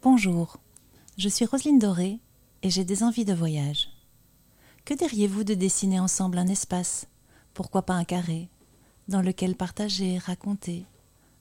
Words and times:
Bonjour, 0.00 0.58
je 1.16 1.28
suis 1.28 1.44
Roselyne 1.44 1.80
Doré 1.80 2.20
et 2.62 2.70
j'ai 2.70 2.84
des 2.84 3.02
envies 3.02 3.24
de 3.24 3.34
voyage. 3.34 3.88
Que 4.84 4.94
diriez-vous 4.94 5.42
de 5.42 5.54
dessiner 5.54 5.98
ensemble 5.98 6.38
un 6.38 6.46
espace, 6.46 7.08
pourquoi 7.52 7.82
pas 7.82 7.94
un 7.94 8.04
carré, 8.04 8.48
dans 9.08 9.22
lequel 9.22 9.56
partager, 9.56 10.18
raconter, 10.18 10.84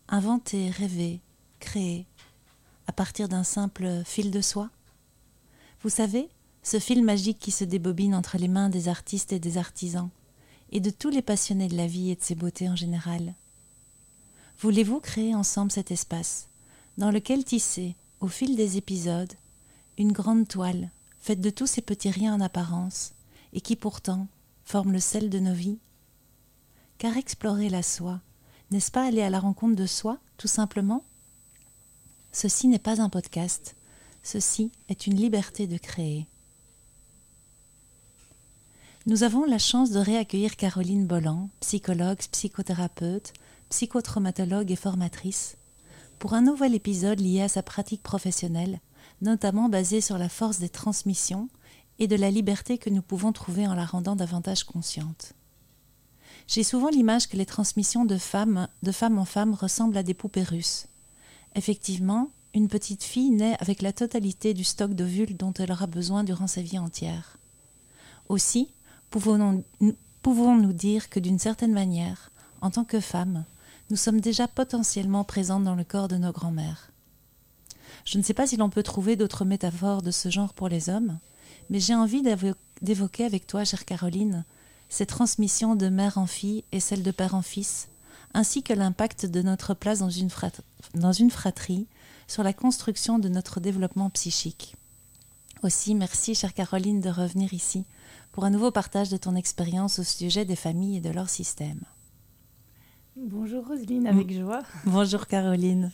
inventer, 0.07 0.71
rêver, 0.71 1.21
créer, 1.59 2.07
à 2.88 2.93
partir 2.93 3.29
d'un 3.29 3.43
simple 3.43 4.01
fil 4.05 4.31
de 4.31 4.41
soie? 4.41 4.71
Vous 5.83 5.89
savez, 5.89 6.28
ce 6.63 6.79
fil 6.79 7.03
magique 7.03 7.37
qui 7.37 7.51
se 7.51 7.63
débobine 7.63 8.15
entre 8.15 8.39
les 8.39 8.47
mains 8.47 8.69
des 8.69 8.87
artistes 8.87 9.33
et 9.33 9.39
des 9.39 9.60
artisans, 9.60 10.10
et 10.71 10.79
de 10.79 10.89
tous 10.89 11.12
les 11.12 11.21
passionnés 11.21 11.67
de 11.67 11.78
la 11.78 11.85
vie 11.85 12.10
et 12.10 12.15
de 12.15 12.24
ses 12.24 12.33
beautés 12.33 12.69
en 12.69 12.76
général. 12.76 13.35
Voulez-vous 14.58 14.99
créer 14.99 15.35
ensemble 15.35 15.71
cet 15.71 15.92
espace, 15.92 16.48
dans 16.98 17.12
lequel 17.12 17.44
tisser, 17.44 17.95
au 18.20 18.27
fil 18.27 18.55
des 18.55 18.77
épisodes, 18.77 19.34
une 19.98 20.12
grande 20.12 20.48
toile 20.48 20.89
faite 21.20 21.41
de 21.41 21.49
tous 21.49 21.67
ces 21.67 21.81
petits 21.81 22.12
riens 22.12 22.34
en 22.34 22.41
apparence, 22.41 23.13
et 23.53 23.62
qui 23.62 23.75
pourtant 23.75 24.27
forment 24.63 24.94
le 24.94 24.99
sel 24.99 25.30
de 25.30 25.39
nos 25.39 25.53
vies 25.53 25.80
Car 26.98 27.17
explorer 27.17 27.70
la 27.70 27.84
soi, 27.84 28.22
n'est-ce 28.72 28.91
pas 28.91 29.05
aller 29.05 29.22
à 29.22 29.30
la 29.30 29.39
rencontre 29.39 29.75
de 29.75 29.85
soi, 29.85 30.20
tout 30.38 30.48
simplement? 30.48 31.03
Ceci 32.31 32.67
n'est 32.67 32.80
pas 32.80 33.02
un 33.02 33.09
podcast, 33.09 33.75
ceci 34.23 34.72
est 34.89 35.08
une 35.08 35.16
liberté 35.16 35.67
de 35.67 35.77
créer. 35.77 36.27
Nous 39.05 39.23
avons 39.23 39.45
la 39.45 39.58
chance 39.58 39.91
de 39.91 39.99
réaccueillir 39.99 40.58
Caroline 40.58 41.08
Bolland, 41.08 41.49
psychologue, 41.61 42.20
psychothérapeute, 42.31 43.31
psychotraumatologue 43.70 44.70
et 44.72 44.75
formatrice, 44.75 45.58
pour 46.20 46.34
un 46.34 46.41
nouvel 46.41 46.73
épisode 46.73 47.20
lié 47.20 47.41
à 47.41 47.48
sa 47.48 47.63
pratique 47.63 48.03
professionnelle, 48.03 48.80
notamment 49.21 49.70
basé 49.70 50.02
sur 50.02 50.17
la 50.17 50.30
force 50.30 50.59
des 50.59 50.70
transmissions 50.70 51.49
et 51.99 52.08
de 52.08 52.16
la 52.16 52.31
liberté 52.31 52.78
que 52.78 52.89
nous 52.89 53.02
pouvons 53.02 53.31
trouver 53.31 53.67
en 53.67 53.75
la 53.75 53.86
rendant 53.86 54.16
davantage 54.16 54.64
consciente. 54.64 55.33
J'ai 56.47 56.64
souvent 56.64 56.89
l'image 56.89 57.28
que 57.28 57.38
les 57.38 57.45
transmissions 57.45 58.06
de 58.06 58.17
femmes, 58.17 58.67
de 58.83 58.91
femme 58.91 59.17
en 59.17 59.25
femme 59.25 59.53
ressemblent 59.53 59.97
à 59.97 60.03
des 60.03 60.14
poupées 60.14 60.44
russes. 60.44 60.88
Effectivement, 61.56 62.30
une 62.53 62.67
petite 62.67 63.03
fille 63.03 63.31
naît 63.31 63.58
avec 63.59 63.81
la 63.81 63.94
totalité 63.94 64.53
du 64.53 64.63
stock 64.63 64.94
d'ovules 64.94 65.36
dont 65.36 65.53
elle 65.53 65.72
aura 65.72 65.88
besoin 65.88 66.23
durant 66.23 66.47
sa 66.47 66.61
vie 66.61 66.80
entière. 66.80 67.38
Aussi, 68.30 68.73
pouvons-nous 69.09 70.73
dire 70.73 71.09
que 71.09 71.19
d'une 71.19 71.39
certaine 71.39 71.73
manière, 71.73 72.31
en 72.61 72.72
tant 72.72 72.84
que 72.84 73.00
femmes, 73.00 73.45
nous 73.89 73.97
sommes 73.97 74.19
déjà 74.19 74.47
potentiellement 74.47 75.23
présentes 75.23 75.63
dans 75.63 75.75
le 75.75 75.83
corps 75.83 76.07
de 76.07 76.17
nos 76.17 76.31
grands-mères. 76.31 76.91
Je 78.05 78.17
ne 78.17 78.23
sais 78.23 78.33
pas 78.33 78.47
si 78.47 78.57
l'on 78.57 78.69
peut 78.69 78.83
trouver 78.83 79.16
d'autres 79.16 79.45
métaphores 79.45 80.02
de 80.02 80.11
ce 80.11 80.29
genre 80.29 80.53
pour 80.53 80.67
les 80.67 80.89
hommes, 80.89 81.19
mais 81.69 81.79
j'ai 81.79 81.95
envie 81.95 82.21
d'évoquer 82.81 83.25
avec 83.25 83.47
toi, 83.47 83.63
chère 83.63 83.85
Caroline, 83.85 84.45
ces 84.89 85.05
transmissions 85.05 85.75
de 85.75 85.89
mère 85.89 86.17
en 86.17 86.25
fille 86.25 86.63
et 86.71 86.79
celles 86.79 87.03
de 87.03 87.11
père 87.11 87.35
en 87.35 87.41
fils, 87.41 87.88
ainsi 88.33 88.63
que 88.63 88.73
l'impact 88.73 89.25
de 89.25 89.41
notre 89.41 89.73
place 89.73 89.99
dans 89.99 90.09
une 91.11 91.31
fratrie 91.31 91.88
sur 92.27 92.44
la 92.44 92.53
construction 92.53 93.19
de 93.19 93.29
notre 93.29 93.59
développement 93.59 94.09
psychique. 94.09 94.75
Aussi, 95.63 95.95
merci, 95.95 96.35
chère 96.35 96.53
Caroline, 96.53 97.01
de 97.01 97.09
revenir 97.09 97.53
ici 97.53 97.83
pour 98.31 98.45
un 98.45 98.49
nouveau 98.49 98.69
partage 98.69 99.09
de 99.09 99.17
ton 99.17 99.35
expérience 99.35 99.99
au 99.99 100.03
sujet 100.03 100.45
des 100.45 100.55
familles 100.55 100.97
et 100.97 101.01
de 101.01 101.09
leur 101.09 101.29
système. 101.29 101.81
Bonjour 103.19 103.65
Roselyne, 103.65 104.05
avec 104.05 104.31
joie. 104.31 104.61
Bonjour 104.85 105.25
Caroline. 105.25 105.91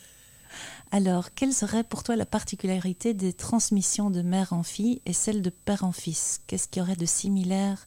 Alors, 0.91 1.33
quelle 1.33 1.53
serait 1.53 1.85
pour 1.85 2.03
toi 2.03 2.17
la 2.17 2.25
particularité 2.25 3.13
des 3.13 3.31
transmissions 3.31 4.09
de 4.09 4.21
mère 4.21 4.51
en 4.51 4.61
fille 4.61 5.01
et 5.05 5.13
celle 5.13 5.41
de 5.41 5.49
père 5.49 5.85
en 5.85 5.93
fils? 5.93 6.41
Qu'est-ce 6.47 6.67
qu'il 6.67 6.81
y 6.81 6.83
aurait 6.83 6.97
de 6.97 7.05
similaire 7.05 7.85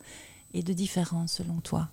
et 0.54 0.62
de 0.62 0.72
différent 0.72 1.26
selon 1.26 1.60
toi? 1.60 1.90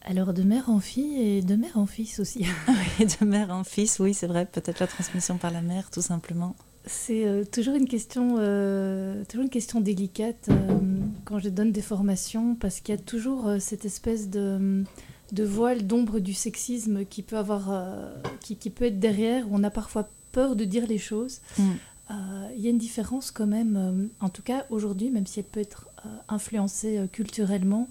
Alors 0.00 0.32
de 0.32 0.44
mère 0.44 0.70
en 0.70 0.80
fille 0.80 1.20
et 1.20 1.42
de 1.42 1.56
mère 1.56 1.76
en 1.76 1.86
fils 1.86 2.18
aussi. 2.18 2.46
oui, 2.68 3.06
de 3.06 3.26
mère 3.26 3.50
en 3.50 3.64
fils, 3.64 3.98
oui, 3.98 4.14
c'est 4.14 4.26
vrai, 4.26 4.46
peut-être 4.46 4.80
la 4.80 4.86
transmission 4.86 5.36
par 5.36 5.50
la 5.50 5.60
mère, 5.60 5.90
tout 5.90 6.02
simplement. 6.02 6.56
C'est 6.86 7.26
euh, 7.26 7.44
toujours 7.44 7.74
une 7.74 7.86
question, 7.86 8.36
euh, 8.38 9.24
toujours 9.28 9.44
une 9.44 9.50
question 9.50 9.80
délicate 9.80 10.48
euh, 10.48 10.78
quand 11.24 11.38
je 11.38 11.48
donne 11.48 11.70
des 11.70 11.82
formations 11.82 12.56
parce 12.56 12.80
qu'il 12.80 12.94
y 12.94 12.98
a 12.98 13.00
toujours 13.00 13.52
cette 13.60 13.84
espèce 13.84 14.28
de, 14.28 14.82
de 15.30 15.44
voile 15.44 15.86
d'ombre 15.86 16.18
du 16.18 16.34
sexisme 16.34 17.04
qui 17.04 17.22
peut 17.22 17.36
avoir, 17.38 17.70
qui, 18.40 18.56
qui, 18.56 18.70
peut 18.70 18.86
être 18.86 18.98
derrière 18.98 19.46
où 19.50 19.50
on 19.52 19.62
a 19.62 19.70
parfois 19.70 20.08
peur 20.32 20.56
de 20.56 20.64
dire 20.64 20.86
les 20.86 20.98
choses. 20.98 21.40
Mm. 21.58 21.62
Il 22.56 22.60
y 22.60 22.66
a 22.66 22.70
une 22.70 22.78
différence 22.78 23.30
quand 23.30 23.46
même, 23.46 24.10
en 24.20 24.28
tout 24.28 24.42
cas 24.42 24.66
aujourd'hui, 24.68 25.08
même 25.08 25.26
si 25.26 25.40
elle 25.40 25.46
peut 25.46 25.60
être 25.60 25.88
influencée 26.28 27.00
culturellement, 27.10 27.88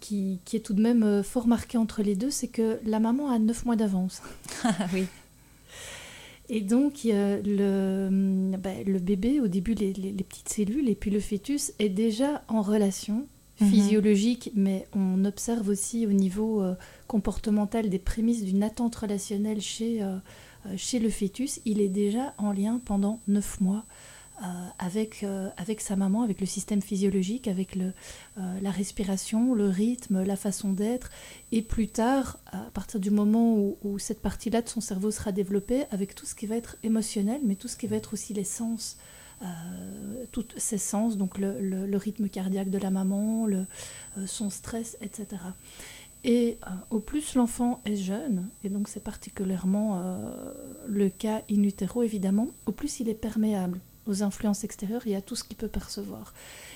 qui, 0.00 0.40
qui, 0.44 0.56
est 0.56 0.60
tout 0.60 0.74
de 0.74 0.82
même 0.82 1.22
fort 1.22 1.46
marquée 1.46 1.78
entre 1.78 2.02
les 2.02 2.16
deux, 2.16 2.30
c'est 2.30 2.48
que 2.48 2.80
la 2.84 2.98
maman 2.98 3.30
a 3.30 3.38
neuf 3.38 3.64
mois 3.66 3.76
d'avance. 3.76 4.20
oui. 4.92 5.06
Et 6.48 6.60
donc, 6.60 7.00
le, 7.04 8.56
bah, 8.58 8.70
le 8.86 8.98
bébé, 8.98 9.40
au 9.40 9.48
début, 9.48 9.74
les, 9.74 9.92
petites 9.92 10.48
cellules, 10.48 10.88
et 10.88 10.94
puis 10.94 11.10
le 11.10 11.20
fœtus 11.20 11.72
est 11.78 11.88
déjà 11.88 12.42
en 12.48 12.60
relation 12.60 13.26
mhm. 13.60 13.68
physiologique, 13.68 14.50
mais 14.54 14.86
on 14.94 15.24
observe 15.24 15.68
aussi 15.68 16.06
au 16.06 16.12
niveau 16.12 16.62
euh, 16.62 16.74
comportemental 17.06 17.88
des 17.88 17.98
prémices 17.98 18.44
d'une 18.44 18.62
attente 18.62 18.94
relationnelle 18.94 19.62
chez, 19.62 20.02
euh, 20.02 20.16
euh, 20.66 20.74
chez 20.76 20.98
le 20.98 21.08
fœtus. 21.08 21.60
Il 21.64 21.80
est 21.80 21.88
déjà 21.88 22.34
en 22.36 22.52
lien 22.52 22.80
pendant 22.84 23.20
neuf 23.26 23.60
mois 23.60 23.84
avec, 24.78 25.22
euh, 25.22 25.48
avec 25.56 25.80
sa 25.80 25.96
maman, 25.96 26.22
avec 26.22 26.40
le 26.40 26.46
système 26.46 26.82
physiologique, 26.82 27.48
avec 27.48 27.76
le, 27.76 27.92
euh, 28.38 28.60
la 28.60 28.70
respiration, 28.70 29.54
le 29.54 29.68
rythme, 29.68 30.24
la 30.24 30.36
façon 30.36 30.72
d'être. 30.72 31.10
Et 31.52 31.62
plus 31.62 31.88
tard, 31.88 32.38
à 32.46 32.70
partir 32.72 33.00
du 33.00 33.10
moment 33.10 33.56
où, 33.82 33.98
cette 33.98 34.20
partie-là 34.20 34.62
de 34.62 34.68
son 34.68 34.80
cerveau 34.80 35.10
sera 35.10 35.32
développée, 35.32 35.84
avec 35.90 36.14
tout 36.14 36.26
ce 36.26 36.34
qui 36.34 36.46
va 36.46 36.56
être 36.56 36.76
émotionnel, 36.82 37.40
mais 37.44 37.54
tout 37.54 37.68
ce 37.68 37.76
qui 37.76 37.86
va 37.86 37.96
être 37.96 38.12
aussi 38.12 38.34
les 38.34 38.44
sens. 38.44 38.98
tous 40.32 40.46
ces 40.56 40.78
sens, 40.78 41.16
donc 41.16 41.38
le, 41.38 41.96
rythme 41.96 42.28
cardiaque 42.28 42.70
de 42.70 42.78
la 42.78 42.90
maman, 42.90 43.46
son 44.26 44.50
stress, 44.50 44.96
etc. 45.00 45.26
Et 46.24 46.58
au 46.90 46.98
plus 46.98 47.34
l'enfant 47.34 47.82
est 47.84 47.96
jeune, 47.96 48.48
et 48.62 48.70
donc 48.70 48.88
c'est 48.88 49.04
particulièrement 49.04 50.18
le 50.86 51.08
cas 51.10 51.42
in 51.50 51.62
utero 51.62 52.02
évidemment, 52.02 52.48
au 52.66 52.72
plus 52.72 53.00
il 53.00 53.08
est 53.08 53.14
perméable 53.14 53.80
aux 54.06 54.22
influences 54.22 54.64
extérieures 54.64 55.06
et 55.06 55.16
à 55.16 55.22
tout 55.22 55.36
ce 55.36 55.44
qu'il 55.44 55.56
peut 55.56 55.68
percevoir. 55.68 56.34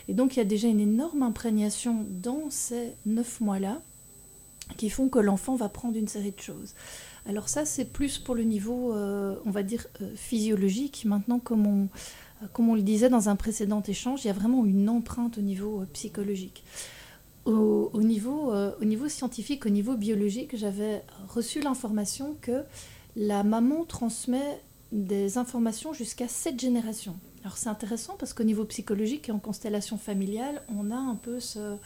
Et 0.09 0.15
donc 0.15 0.37
il 0.37 0.39
y 0.39 0.43
a 0.43 0.47
déjà 0.47 0.69
une 0.69 0.81
énorme 0.81 1.22
imprégnation 1.22 2.06
dans 2.09 2.50
ces 2.50 2.93
neuf 3.06 3.41
mois-là 3.41 3.81
qui 4.77 4.91
font 4.91 5.09
que 5.09 5.19
l'enfant 5.19 5.56
va 5.56 5.69
prendre 5.69 5.97
une 5.97 6.09
série 6.09 6.33
de 6.33 6.41
choses. 6.41 6.75
Alors 7.27 7.49
ça, 7.49 7.65
c'est 7.65 7.84
plus 7.84 8.19
pour 8.19 8.34
le 8.34 8.43
niveau, 8.43 8.94
euh, 8.94 9.37
on 9.44 9.50
va 9.50 9.62
dire, 9.62 9.87
euh, 10.00 10.11
physiologique. 10.15 11.05
Maintenant, 11.05 11.39
comme 11.39 11.66
on, 11.66 11.84
euh, 12.43 12.47
comme 12.53 12.69
on 12.69 12.75
le 12.75 12.83
disait 12.83 13.11
dans 13.11 13.28
un 13.28 13.37
précédent 13.37 13.83
échange, 13.83 14.25
il 14.25 14.28
y 14.28 14.31
a 14.31 14.34
vraiment 14.34 14.65
une 14.65 14.89
empreinte 14.89 15.39
au 15.39 15.43
niveau 15.43 15.84
psychologique. 15.93 16.65
Au, 17.45 17.91
au 17.93 18.03
niveau, 18.03 18.53
au 18.53 18.84
niveau 18.84 19.09
scientifique, 19.09 19.65
au 19.65 19.71
niveau 19.71 19.97
biologique, 19.97 20.55
j'avais 20.55 21.03
reçu 21.28 21.60
l'information 21.60 22.37
que 22.43 22.62
la 23.16 23.43
maman 23.43 23.84
transmet 23.84 24.60
des 24.93 25.38
informations 25.38 25.93
jusqu'à 25.93 26.28
sept 26.28 26.59
générations. 26.59 27.16
Alors 27.44 27.56
c'est 27.56 27.69
intéressant 27.69 28.16
parce 28.19 28.32
qu'au 28.32 28.44
niveau 28.44 28.65
psychologique 28.65 29.28
et 29.28 29.32
en 29.32 29.38
constellation 29.38 29.99
familiale, 29.99 30.62
on 30.76 30.91
a 30.91 30.97
un 30.97 31.15
peu 31.15 31.41
ce... 31.41 31.59
Euh, 31.59 31.76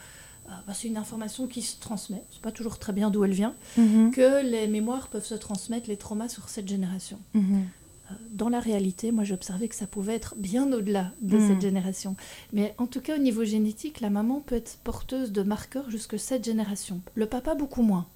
bah, 0.67 0.73
c'est 0.73 0.89
une 0.89 0.97
information 0.97 1.47
qui 1.47 1.61
se 1.61 1.79
transmet, 1.79 2.21
c'est 2.31 2.41
pas 2.41 2.51
toujours 2.51 2.77
très 2.77 2.91
bien 2.91 3.09
d'où 3.09 3.23
elle 3.23 3.31
vient, 3.31 3.55
mhm. 3.77 4.11
que 4.11 4.43
les 4.43 4.67
mémoires 4.67 5.07
peuvent 5.07 5.25
se 5.25 5.35
transmettre, 5.35 5.87
les 5.87 5.95
traumas 5.95 6.27
sur 6.27 6.49
cette 6.49 6.67
génération. 6.67 7.17
Mhm. 7.33 7.63
Euh, 8.11 8.13
dans 8.31 8.49
la 8.49 8.59
réalité, 8.59 9.13
moi 9.13 9.23
j'observais 9.23 9.69
que 9.69 9.75
ça 9.75 9.87
pouvait 9.87 10.15
être 10.15 10.35
bien 10.35 10.69
au-delà 10.73 11.11
de 11.21 11.39
cette 11.39 11.55
mhm. 11.55 11.61
génération. 11.61 12.15
Mais 12.51 12.75
en 12.77 12.87
tout 12.87 12.99
cas, 12.99 13.15
au 13.15 13.21
niveau 13.21 13.45
génétique, 13.45 14.01
la 14.01 14.09
maman 14.09 14.41
peut 14.41 14.55
être 14.55 14.79
porteuse 14.83 15.31
de 15.31 15.43
marqueurs 15.43 15.89
jusque 15.89 16.19
cette 16.19 16.43
génération. 16.43 16.99
Le 17.15 17.25
papa, 17.25 17.55
beaucoup 17.55 17.83
moins. 17.83 18.07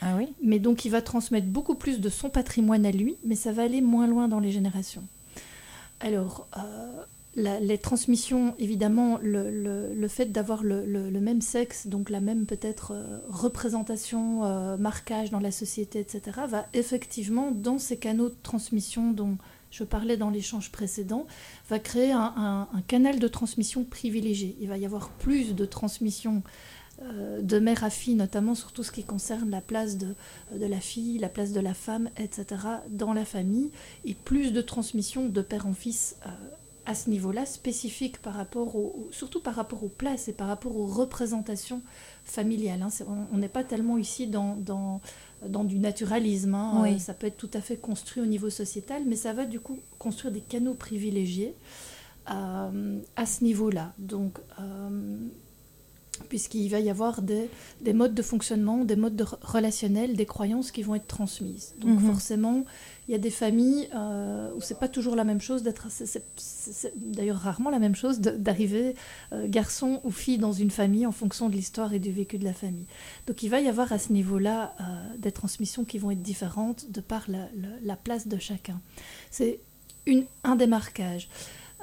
Ah 0.00 0.14
oui 0.16 0.32
Mais 0.42 0.58
donc 0.58 0.84
il 0.84 0.90
va 0.90 1.02
transmettre 1.02 1.46
beaucoup 1.46 1.74
plus 1.74 2.00
de 2.00 2.08
son 2.08 2.30
patrimoine 2.30 2.86
à 2.86 2.90
lui, 2.90 3.16
mais 3.24 3.34
ça 3.34 3.52
va 3.52 3.62
aller 3.62 3.80
moins 3.80 4.06
loin 4.06 4.28
dans 4.28 4.40
les 4.40 4.50
générations. 4.50 5.04
Alors, 6.00 6.48
euh, 6.58 7.04
les 7.34 7.78
transmissions, 7.78 8.54
évidemment, 8.58 9.18
le, 9.22 10.08
fait 10.08 10.26
d'avoir 10.26 10.62
le, 10.62 10.84
même 11.20 11.40
sexe, 11.40 11.86
donc 11.86 12.10
la 12.10 12.20
même 12.20 12.44
peut-être 12.46 12.92
euh, 12.92 13.18
représentation, 13.28 14.44
euh, 14.44 14.76
marquage 14.76 15.30
dans 15.30 15.40
la 15.40 15.52
société, 15.52 16.00
etc., 16.00 16.40
va 16.48 16.66
effectivement, 16.74 17.50
dans 17.52 17.78
ces 17.78 17.96
canaux 17.96 18.28
de 18.28 18.36
transmission 18.42 19.12
dont 19.12 19.38
je 19.70 19.84
parlais 19.84 20.18
dans 20.18 20.28
l'échange 20.28 20.70
précédent, 20.70 21.26
va 21.70 21.78
créer 21.78 22.12
un, 22.12 22.68
un, 22.70 22.80
canal 22.82 23.18
de 23.18 23.28
transmission 23.28 23.84
privilégié. 23.84 24.54
Il 24.60 24.68
va 24.68 24.76
y 24.76 24.84
avoir 24.84 25.08
plus 25.08 25.54
de 25.54 25.64
transmission 25.64 26.42
de 27.40 27.58
mère 27.58 27.84
à 27.84 27.90
fille, 27.90 28.14
notamment 28.14 28.54
sur 28.54 28.72
tout 28.72 28.82
ce 28.82 28.92
qui 28.92 29.04
concerne 29.04 29.50
la 29.50 29.60
place 29.60 29.98
de, 29.98 30.14
de, 30.54 30.66
la 30.66 30.80
fille, 30.80 31.18
la 31.18 31.28
place 31.28 31.52
de 31.52 31.60
la 31.60 31.74
femme, 31.74 32.10
etc., 32.16 32.44
dans 32.90 33.12
la 33.12 33.24
famille, 33.24 33.70
et 34.04 34.14
plus 34.14 34.52
de 34.52 34.60
transmission 34.60 35.28
de 35.28 35.42
père 35.42 35.66
en 35.66 35.74
fils 35.74 36.16
à 36.86 36.94
ce 36.94 37.10
niveau-là, 37.10 37.46
spécifique 37.46 38.18
par 38.18 38.34
rapport 38.34 38.74
au, 38.74 39.08
surtout 39.12 39.40
par 39.40 39.54
rapport 39.54 39.84
aux 39.84 39.88
places 39.88 40.28
et 40.28 40.32
par 40.32 40.48
rapport 40.48 40.76
aux 40.76 40.86
représentations 40.86 41.80
familiales. 42.24 42.82
Hein. 42.82 42.88
On 43.32 43.38
n'est 43.38 43.48
pas 43.48 43.64
tellement 43.64 43.98
ici 43.98 44.26
dans, 44.26 44.56
dans, 44.56 45.00
dans 45.48 45.64
du 45.64 45.78
naturalisme. 45.78 46.54
Hein. 46.54 46.84
Euh, 46.86 46.98
ça 46.98 47.14
peut 47.14 47.26
être 47.26 47.36
tout 47.36 47.50
à 47.54 47.60
fait 47.60 47.76
construit 47.76 48.22
au 48.22 48.26
niveau 48.26 48.50
sociétal, 48.50 49.02
mais 49.06 49.16
ça 49.16 49.32
va 49.32 49.44
du 49.44 49.60
coup 49.60 49.78
construire 49.98 50.32
des 50.32 50.40
canaux 50.40 50.74
privilégiés 50.74 51.54
euh, 52.30 53.00
à 53.16 53.26
ce 53.26 53.44
niveau-là. 53.44 53.92
Donc, 53.98 54.38
euh, 54.60 55.16
puisqu'il 56.28 56.68
va 56.68 56.80
y 56.80 56.90
avoir 56.90 57.22
des, 57.22 57.48
des, 57.80 57.92
modes 57.92 58.14
de 58.14 58.22
fonctionnement, 58.22 58.84
des 58.84 58.96
modes 58.96 59.16
de 59.16 59.24
relationnels, 59.42 60.16
des 60.16 60.26
croyances 60.26 60.70
qui 60.70 60.82
vont 60.82 60.94
être 60.94 61.06
transmises. 61.06 61.74
Donc 61.80 62.00
mhm. 62.00 62.06
forcément, 62.06 62.64
il 63.08 63.12
y 63.12 63.14
a 63.14 63.18
des 63.18 63.30
familles 63.30 63.88
euh, 63.94 64.50
où 64.56 64.60
c'est 64.60 64.78
pas 64.78 64.88
toujours 64.88 65.16
la 65.16 65.24
même 65.24 65.40
chose 65.40 65.62
d'être, 65.62 65.88
c'est 65.90 66.22
d'ailleurs 66.96 67.38
rarement 67.38 67.70
la 67.70 67.78
même 67.78 67.96
chose 67.96 68.20
d'arriver 68.20 68.94
euh, 69.32 69.48
garçon 69.48 70.00
ou 70.04 70.10
fille 70.10 70.38
dans 70.38 70.52
une 70.52 70.70
famille 70.70 71.04
en 71.06 71.12
fonction 71.12 71.48
de 71.48 71.54
l'histoire 71.54 71.92
et 71.92 71.98
du 71.98 72.12
vécu 72.12 72.38
de 72.38 72.44
la 72.44 72.52
famille. 72.52 72.86
Donc 73.26 73.42
il 73.42 73.48
va 73.48 73.60
y 73.60 73.68
avoir 73.68 73.92
à 73.92 73.98
ce 73.98 74.12
niveau-là 74.12 74.74
euh, 74.80 74.84
des 75.18 75.32
transmissions 75.32 75.84
qui 75.84 75.98
vont 75.98 76.10
être 76.10 76.22
différentes 76.22 76.90
de 76.90 77.00
par 77.00 77.24
la, 77.28 77.48
la 77.82 77.96
place 77.96 78.28
de 78.28 78.38
chacun. 78.38 78.80
C'est 79.30 79.60
un 80.44 80.56
démarquage. 80.56 81.28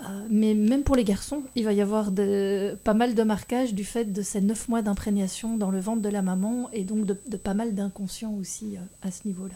Euh, 0.02 0.28
mais 0.30 0.54
même 0.54 0.84
pour 0.84 0.96
les 0.96 1.04
garçons, 1.04 1.44
il 1.56 1.66
va 1.66 1.74
y 1.74 1.82
avoir 1.82 2.12
de, 2.12 2.78
pas 2.84 2.94
mal 2.94 3.16
de 3.16 3.24
marquages 3.24 3.74
du 3.74 3.84
fait 3.84 4.06
de 4.06 4.22
ces 4.22 4.42
neuf 4.42 4.70
mois 4.70 4.82
d'imprégnation 4.82 5.58
dans 5.58 5.72
le 5.72 5.80
ventre 5.80 6.02
de 6.02 6.10
la 6.10 6.22
maman 6.22 6.70
et 6.72 6.84
donc 6.84 7.06
de, 7.06 7.14
pas 7.38 7.54
mal 7.54 7.76
d'inconscient 7.76 8.34
aussi 8.34 8.78
euh, 8.78 8.82
à 9.02 9.12
ce 9.12 9.28
niveau-là. 9.28 9.56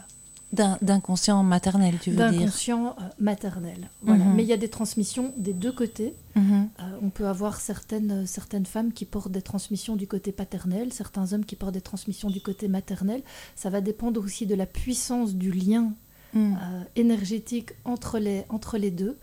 D'inconscient 0.82 1.42
maternel, 1.42 1.96
tu 2.00 2.10
veux 2.10 2.16
dire? 2.16 2.30
D'inconscient 2.30 2.94
euh, 3.00 3.02
maternel, 3.18 3.90
voilà. 4.02 4.24
Mhm. 4.24 4.34
Mais 4.36 4.44
il 4.44 4.48
y 4.48 4.52
a 4.52 4.56
des 4.56 4.68
transmissions 4.68 5.32
des 5.36 5.52
deux 5.52 5.72
côtés. 5.72 6.14
Mhm. 6.36 6.68
on 7.02 7.10
peut 7.10 7.26
avoir 7.26 7.60
certaines, 7.60 8.26
certaines 8.26 8.66
femmes 8.66 8.92
qui 8.92 9.04
portent 9.04 9.32
des 9.32 9.42
transmissions 9.42 9.96
du 9.96 10.06
côté 10.06 10.30
paternel, 10.30 10.92
certains 10.92 11.32
hommes 11.32 11.44
qui 11.44 11.56
portent 11.56 11.74
des 11.74 11.80
transmissions 11.80 12.30
du 12.30 12.40
côté 12.40 12.68
maternel. 12.68 13.22
Ça 13.56 13.68
va 13.70 13.80
dépendre 13.80 14.22
aussi 14.22 14.46
de 14.46 14.54
la 14.54 14.66
puissance 14.66 15.34
du 15.34 15.50
lien 15.50 15.92
mhm. 16.34 16.56
énergétique 16.94 17.70
entre 17.84 18.20
les, 18.20 18.44
entre 18.48 18.78
les 18.78 18.92
deux 18.92 19.16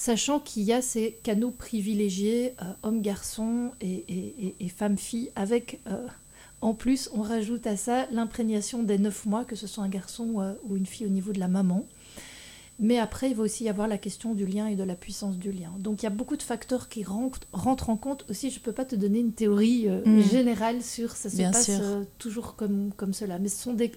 sachant 0.00 0.40
qu'il 0.40 0.62
y 0.62 0.72
a 0.72 0.80
ces 0.80 1.18
canaux 1.22 1.50
privilégiés, 1.50 2.54
euh, 2.62 2.72
hommes-garçons 2.82 3.72
et, 3.82 4.56
femmes-filles, 4.74 5.30
avec 5.36 5.78
euh, 5.86 6.06
en 6.62 6.72
plus, 6.72 7.10
on 7.12 7.20
rajoute 7.20 7.66
à 7.66 7.76
ça 7.76 8.06
l'imprégnation 8.10 8.82
des 8.82 8.96
neuf 8.96 9.26
mois, 9.26 9.44
que 9.44 9.56
ce 9.56 9.66
soit 9.66 9.84
un 9.84 9.90
garçon 9.90 10.40
euh, 10.40 10.54
ou 10.64 10.78
une 10.78 10.86
fille 10.86 11.04
au 11.04 11.10
niveau 11.10 11.32
de 11.32 11.38
la 11.38 11.48
maman. 11.48 11.86
Mais 12.78 12.98
après, 12.98 13.28
il 13.28 13.36
va 13.36 13.42
aussi 13.42 13.64
y 13.64 13.68
avoir 13.68 13.88
la 13.88 13.98
question 13.98 14.32
du 14.32 14.46
lien 14.46 14.68
et 14.68 14.74
de 14.74 14.84
la 14.84 14.94
puissance 14.94 15.36
du 15.36 15.52
lien. 15.52 15.70
Donc 15.78 16.02
il 16.02 16.04
y 16.04 16.06
a 16.06 16.10
beaucoup 16.10 16.38
de 16.38 16.42
facteurs 16.42 16.88
qui 16.88 17.04
rentrent, 17.04 17.90
en 17.90 17.96
compte. 17.98 18.24
Aussi, 18.30 18.48
je 18.48 18.58
ne 18.58 18.64
peux 18.64 18.72
pas 18.72 18.86
te 18.86 18.96
donner 18.96 19.18
une 19.18 19.34
théorie 19.34 19.86
mm. 19.86 20.22
générale 20.22 20.80
sur 20.80 21.10
ça 21.14 21.28
se 21.28 21.42
passe 21.42 21.70
toujours 22.16 22.56
comme, 22.56 22.90
comme 22.96 23.12
cela. 23.12 23.38
Mais 23.38 23.50
ce 23.50 23.62
sont 23.62 23.74
des, 23.74 23.92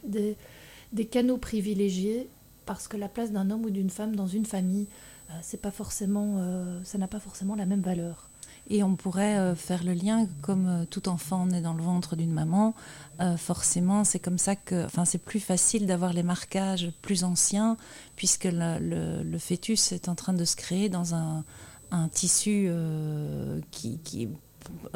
des 0.92 1.06
canaux 1.06 1.38
privilégiés 1.38 2.28
parce 2.66 2.90
que 2.90 2.98
la 2.98 3.08
place 3.08 3.32
d'un 3.32 3.50
homme 3.52 3.64
ou 3.64 3.70
d'une 3.70 3.90
femme 3.90 4.18
dans 4.18 4.28
une 4.28 4.46
famille, 4.46 4.88
c'est 5.42 5.62
pas 5.62 5.72
forcément, 5.72 6.36
euh, 6.38 6.80
ça 6.84 6.98
n'a 6.98 7.08
pas 7.08 7.20
forcément 7.20 7.56
la 7.56 7.66
même 7.66 7.82
valeur. 7.82 8.30
Et 8.70 8.82
on 8.82 8.96
pourrait 8.96 9.38
euh, 9.38 9.56
faire 9.56 9.84
le 9.84 9.94
lien, 9.94 10.26
comme 10.42 10.86
tout 10.90 11.10
enfant 11.10 11.46
naît 11.46 11.62
dans 11.62 11.74
le 11.74 11.84
ventre 11.84 12.16
d'une 12.16 12.32
maman, 12.32 12.74
forcément 13.38 14.04
c'est 14.04 14.20
comme 14.20 14.38
ça 14.38 14.56
que, 14.56 14.86
enfin 14.86 15.06
c'est 15.06 15.18
plus 15.18 15.40
facile 15.40 15.86
d'avoir 15.86 16.14
les 16.14 16.24
marquages 16.24 16.92
plus 17.02 17.24
anciens, 17.24 17.78
puisque 18.16 18.48
le, 18.52 19.38
fœtus 19.38 19.92
est 19.92 20.10
en 20.10 20.16
train 20.16 20.34
de 20.34 20.46
se 20.46 20.56
créer 20.56 20.90
dans 20.90 21.16
un, 21.16 21.44
tissu 22.12 22.72
qui, 23.72 24.00
qui 24.00 24.30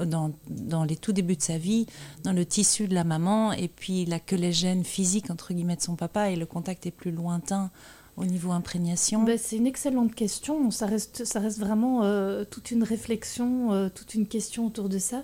dans, 0.04 0.32
dans, 0.50 0.84
les 0.84 0.96
tout 0.96 1.14
débuts 1.14 1.36
de 1.36 1.42
sa 1.42 1.58
vie, 1.58 1.86
dans 2.24 2.34
le 2.34 2.46
tissu 2.46 2.88
de 2.88 2.96
la 2.96 3.04
maman, 3.04 3.54
et 3.54 3.68
puis 3.68 4.04
il 4.04 4.10
n'a 4.10 4.20
que 4.20 4.36
les 4.36 4.52
gènes 4.52 4.84
physiques, 4.84 5.30
entre 5.30 5.54
guillemets, 5.54 5.76
de 5.76 5.82
son 5.82 5.96
papa, 5.96 6.30
et 6.30 6.36
le 6.36 6.46
contact 6.46 6.86
est 6.86 6.92
plus 6.92 7.12
lointain 7.12 7.70
au 8.18 8.26
niveau 8.26 8.52
imprégnation 8.52 9.24
ben, 9.24 9.38
C'est 9.38 9.58
une 9.58 9.68
excellente 9.68 10.14
question. 10.14 10.70
Ça 10.72 10.88
reste, 10.88 11.24
ça 11.24 11.40
reste 11.40 11.60
vraiment 11.60 12.04
euh, 12.04 12.44
toute 12.50 12.72
une 12.72 12.84
réflexion, 12.84 13.72
euh, 13.72 13.90
toute 13.94 14.16
une 14.16 14.28
question 14.28 14.66
autour 14.66 14.90
de 14.90 14.98
ça. 14.98 15.24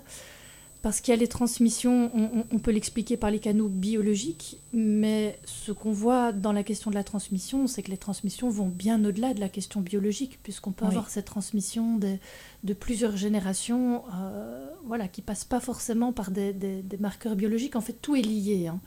Parce 0.80 1.00
qu'il 1.00 1.12
y 1.12 1.16
a 1.16 1.18
les 1.18 1.28
transmissions, 1.28 2.10
on, 2.52 2.58
peut 2.58 2.70
l'expliquer 2.70 3.16
par 3.16 3.30
les 3.30 3.38
canaux 3.38 3.68
biologiques, 3.68 4.58
mais 4.74 5.38
ce 5.46 5.72
qu'on 5.72 5.92
voit 5.92 6.30
dans 6.30 6.52
la 6.52 6.62
question 6.62 6.90
de 6.90 6.94
la 6.94 7.02
transmission, 7.02 7.66
c'est 7.66 7.82
que 7.82 7.90
les 7.90 7.96
transmissions 7.96 8.50
vont 8.50 8.66
bien 8.66 9.02
au-delà 9.02 9.32
de 9.32 9.40
la 9.40 9.48
question 9.48 9.80
biologique, 9.80 10.38
puisqu'on 10.42 10.72
peut 10.72 10.84
avoir 10.84 11.08
cette 11.08 11.24
transmission 11.24 11.96
des, 11.96 12.18
de 12.64 12.72
plusieurs 12.72 13.14
générations, 13.16 14.04
euh, 14.14 14.66
voilà, 14.86 15.06
qui 15.06 15.20
passent 15.20 15.44
pas 15.44 15.60
forcément 15.60 16.12
par 16.14 16.30
des, 16.30 16.82
marqueurs 16.98 17.36
biologiques. 17.36 17.76
En 17.76 17.82
fait, 17.82 17.92
tout 17.92 18.16
est 18.16 18.22
lié. 18.22 18.68
Hein. 18.68 18.80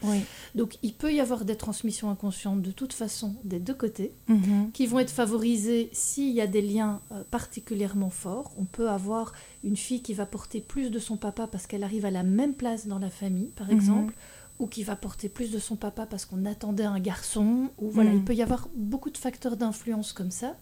Donc, 0.55 0.79
il 0.81 0.93
peut 0.93 1.13
y 1.13 1.19
avoir 1.19 1.45
des 1.45 1.55
transmissions 1.55 2.09
inconscientes 2.09 2.63
de 2.63 2.71
toute 2.71 2.91
façon 2.91 3.35
des 3.43 3.59
deux 3.59 3.75
côtés, 3.75 4.13
mhm. 4.27 4.71
qui 4.73 4.87
vont 4.87 4.97
être 4.97 5.11
favorisées 5.11 5.89
s'il 5.93 6.33
y 6.33 6.41
a 6.41 6.47
des 6.47 6.63
liens 6.63 7.01
euh, 7.11 7.23
particulièrement 7.29 8.09
forts. 8.09 8.51
On 8.57 8.65
peut 8.65 8.89
avoir 8.89 9.33
une 9.63 9.77
fille 9.77 10.01
qui 10.01 10.15
va 10.15 10.25
porter 10.25 10.59
plus 10.59 10.89
de 10.89 10.97
son 10.97 11.15
papa 11.15 11.45
parce 11.45 11.67
qu'elle 11.67 11.83
arrive 11.83 12.05
à 12.05 12.11
la 12.11 12.23
même 12.23 12.55
place 12.55 12.87
dans 12.87 12.99
la 12.99 13.11
famille, 13.11 13.51
par 13.55 13.67
mhm. 13.67 13.75
exemple. 13.75 14.13
ou 14.59 14.65
qui 14.65 14.81
va 14.81 14.95
porter 14.95 15.29
plus 15.29 15.51
de 15.51 15.59
son 15.59 15.75
papa 15.75 16.07
parce 16.07 16.25
qu'on 16.25 16.43
attendait 16.45 16.83
un 16.83 16.99
garçon, 16.99 17.69
ou 17.77 17.91
voilà, 17.91 18.09
il 18.09 18.17
mhm. 18.17 18.25
peut 18.25 18.33
y 18.33 18.41
avoir 18.41 18.69
beaucoup 18.75 19.11
de 19.11 19.17
facteurs 19.19 19.55
d'influence 19.55 20.13
comme 20.13 20.31
ça. 20.31 20.55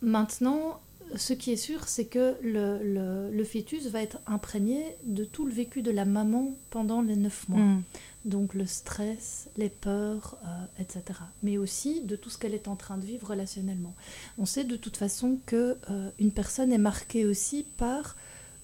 Maintenant, 0.00 0.80
ce 1.16 1.32
qui 1.32 1.52
est 1.52 1.56
sûr, 1.56 1.86
c'est 1.86 2.06
que 2.06 2.36
le, 2.42 3.44
fœtus 3.44 3.86
va 3.88 4.02
être 4.02 4.18
imprégné 4.26 4.96
de 5.04 5.24
tout 5.24 5.46
le 5.46 5.52
vécu 5.52 5.82
de 5.82 5.90
la 5.90 6.04
maman 6.04 6.54
pendant 6.70 7.02
les 7.02 7.16
neuf 7.16 7.48
mois. 7.48 7.60
Mm. 7.60 7.82
Donc 8.24 8.54
le 8.54 8.64
stress, 8.64 9.48
les 9.58 9.68
peurs, 9.68 10.38
euh, 10.46 10.82
etc. 10.82 11.20
Mais 11.42 11.58
aussi 11.58 12.00
de 12.02 12.16
tout 12.16 12.30
ce 12.30 12.38
qu'elle 12.38 12.54
est 12.54 12.68
en 12.68 12.76
train 12.76 12.96
de 12.96 13.04
vivre 13.04 13.28
relationnellement. 13.28 13.94
On 14.38 14.46
sait 14.46 14.64
de 14.64 14.76
toute 14.76 14.96
façon 14.96 15.38
que 15.44 15.76
euh, 15.90 16.10
une 16.18 16.32
personne 16.32 16.72
est 16.72 16.78
marquée 16.78 17.26
aussi 17.26 17.66
par 17.76 18.16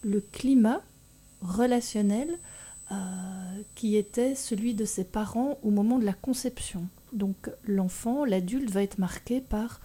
le 0.02 0.22
climat 0.32 0.80
relationnel 1.42 2.38
euh, 2.90 2.94
qui 3.74 3.96
était 3.96 4.34
celui 4.34 4.74
de 4.74 4.86
ses 4.86 5.04
parents 5.04 5.58
au 5.62 5.70
moment 5.70 5.98
de 5.98 6.06
la 6.06 6.14
conception. 6.14 6.88
Donc 7.12 7.50
l'enfant, 7.64 8.24
l'adulte 8.24 8.70
va 8.70 8.82
être 8.82 8.98
marqué 8.98 9.40
par 9.40 9.80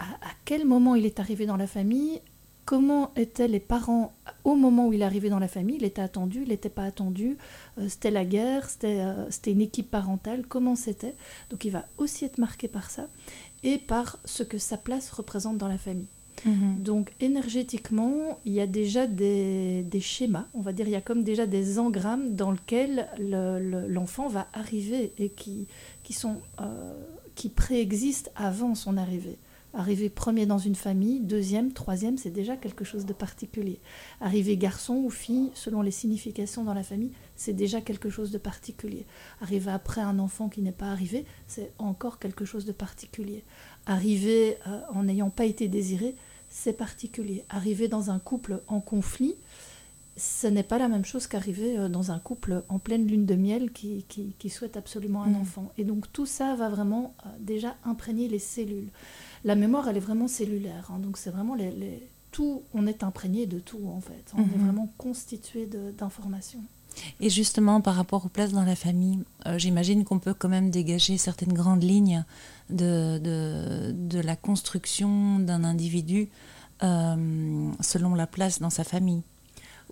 à, 0.00 0.30
quel 0.44 0.66
moment 0.66 0.94
il 0.94 1.06
est 1.06 1.20
arrivé 1.20 1.46
dans 1.46 1.56
la 1.56 1.66
famille, 1.66 2.20
comment 2.64 3.12
étaient 3.16 3.48
les 3.48 3.60
parents 3.60 4.12
au 4.44 4.54
moment 4.54 4.88
où 4.88 4.92
il 4.92 5.02
est 5.02 5.04
arrivé 5.04 5.28
dans 5.28 5.38
la 5.38 5.48
famille, 5.48 5.76
il 5.76 5.84
était 5.84 6.02
attendu, 6.02 6.42
il 6.42 6.48
n'était 6.48 6.68
pas 6.68 6.84
attendu, 6.84 7.36
euh, 7.78 7.88
c'était 7.88 8.10
la 8.10 8.24
guerre, 8.24 8.68
euh, 8.84 9.26
c'était 9.30 9.52
une 9.52 9.60
équipe 9.60 9.90
parentale, 9.90 10.44
comment 10.48 10.76
c'était. 10.76 11.14
Donc 11.50 11.64
il 11.64 11.70
va 11.70 11.84
aussi 11.98 12.24
être 12.24 12.38
marqué 12.38 12.68
par 12.68 12.90
ça 12.90 13.06
et 13.62 13.78
par 13.78 14.18
ce 14.24 14.42
que 14.42 14.58
sa 14.58 14.76
place 14.76 15.10
représente 15.10 15.58
dans 15.58 15.68
la 15.68 15.78
famille. 15.78 16.08
Mhm. 16.44 16.82
Donc 16.82 17.12
énergétiquement, 17.20 18.38
il 18.44 18.54
y 18.54 18.60
a 18.60 18.66
déjà 18.66 19.06
des, 19.06 19.84
schémas, 20.00 20.46
on 20.54 20.60
va 20.60 20.72
dire, 20.72 20.86
il 20.88 20.92
y 20.92 20.96
a 20.96 21.00
comme 21.00 21.22
déjà 21.22 21.46
des 21.46 21.78
engrammes 21.78 22.34
dans 22.34 22.52
lesquels 22.52 23.08
l'enfant 23.18 24.28
va 24.28 24.48
arriver 24.52 25.12
et 25.18 25.28
qui, 25.28 25.66
qui, 26.02 26.12
sont, 26.12 26.36
euh, 26.60 26.94
qui 27.34 27.48
préexistent 27.48 28.30
avant 28.36 28.74
son 28.74 28.96
arrivée. 28.96 29.36
Arriver 29.72 30.10
premier 30.10 30.46
dans 30.46 30.58
une 30.58 30.74
famille, 30.74 31.20
deuxième, 31.20 31.72
troisième, 31.72 32.18
c'est 32.18 32.30
déjà 32.30 32.56
quelque 32.56 32.84
chose 32.84 33.06
de 33.06 33.12
particulier. 33.12 33.78
Arriver 34.20 34.56
garçon 34.56 34.94
ou 34.96 35.10
fille, 35.10 35.50
selon 35.54 35.80
les 35.80 35.92
significations 35.92 36.64
dans 36.64 36.74
la 36.74 36.82
famille, 36.82 37.12
c'est 37.36 37.52
déjà 37.52 37.80
quelque 37.80 38.10
chose 38.10 38.32
de 38.32 38.38
particulier. 38.38 39.06
Arriver 39.40 39.70
après 39.70 40.00
un 40.00 40.18
enfant 40.18 40.48
qui 40.48 40.60
n'est 40.60 40.72
pas 40.72 40.90
arrivé, 40.90 41.24
c'est 41.46 41.72
encore 41.78 42.18
quelque 42.18 42.44
chose 42.44 42.64
de 42.64 42.72
particulier. 42.72 43.44
Arriver 43.86 44.58
euh, 44.66 44.80
en 44.92 45.04
n'ayant 45.04 45.30
pas 45.30 45.44
été 45.44 45.68
désiré, 45.68 46.16
c'est 46.48 46.72
particulier. 46.72 47.44
Arriver 47.48 47.86
dans 47.86 48.10
un 48.10 48.18
couple 48.18 48.62
en 48.66 48.80
conflit, 48.80 49.36
ce 50.16 50.48
n'est 50.48 50.64
pas 50.64 50.78
la 50.78 50.88
même 50.88 51.04
chose 51.04 51.26
qu'arriver 51.26 51.78
euh, 51.78 51.88
dans 51.88 52.10
un 52.10 52.18
couple 52.18 52.64
en 52.68 52.78
pleine 52.80 53.06
lune 53.06 53.24
de 53.24 53.36
miel 53.36 53.70
qui, 53.70 54.04
souhaite 54.50 54.76
absolument 54.76 55.22
un 55.22 55.30
mmh. 55.30 55.40
enfant. 55.40 55.72
Et 55.78 55.84
donc 55.84 56.12
tout 56.12 56.26
ça 56.26 56.56
va 56.56 56.68
vraiment 56.68 57.14
euh, 57.24 57.28
déjà 57.38 57.76
imprégner 57.84 58.26
les 58.28 58.40
cellules 58.40 58.90
la 59.44 59.54
mémoire, 59.54 59.88
elle 59.88 59.96
est 59.96 60.00
vraiment 60.00 60.28
cellulaire. 60.28 60.90
Hein. 60.92 60.98
donc 60.98 61.16
c'est 61.16 61.30
vraiment 61.30 61.54
les, 61.54 62.02
tout, 62.32 62.62
on 62.74 62.86
est 62.86 63.02
imprégné 63.02 63.46
de 63.46 63.58
tout 63.58 63.80
en 63.86 64.00
fait. 64.00 64.32
On 64.36 64.42
est 64.42 64.56
mhm. 64.56 64.64
vraiment 64.64 64.88
constitué 64.98 65.66
d'informations. 65.66 66.62
Et 67.20 67.30
justement, 67.30 67.80
par 67.80 67.94
rapport 67.94 68.26
aux 68.26 68.28
places 68.28 68.52
dans 68.52 68.64
la 68.64 68.76
famille, 68.76 69.20
euh, 69.46 69.58
j'imagine 69.58 70.04
qu'on 70.04 70.18
peut 70.18 70.34
quand 70.34 70.48
même 70.48 70.70
dégager 70.70 71.18
certaines 71.18 71.52
grandes 71.52 71.84
lignes 71.84 72.24
de, 72.68 73.18
de, 73.92 74.20
la 74.20 74.36
construction 74.36 75.38
d'un 75.38 75.64
individu 75.64 76.28
euh, 76.82 77.70
selon 77.80 78.14
la 78.14 78.26
place 78.26 78.60
dans 78.60 78.70
sa 78.70 78.84
famille. 78.84 79.22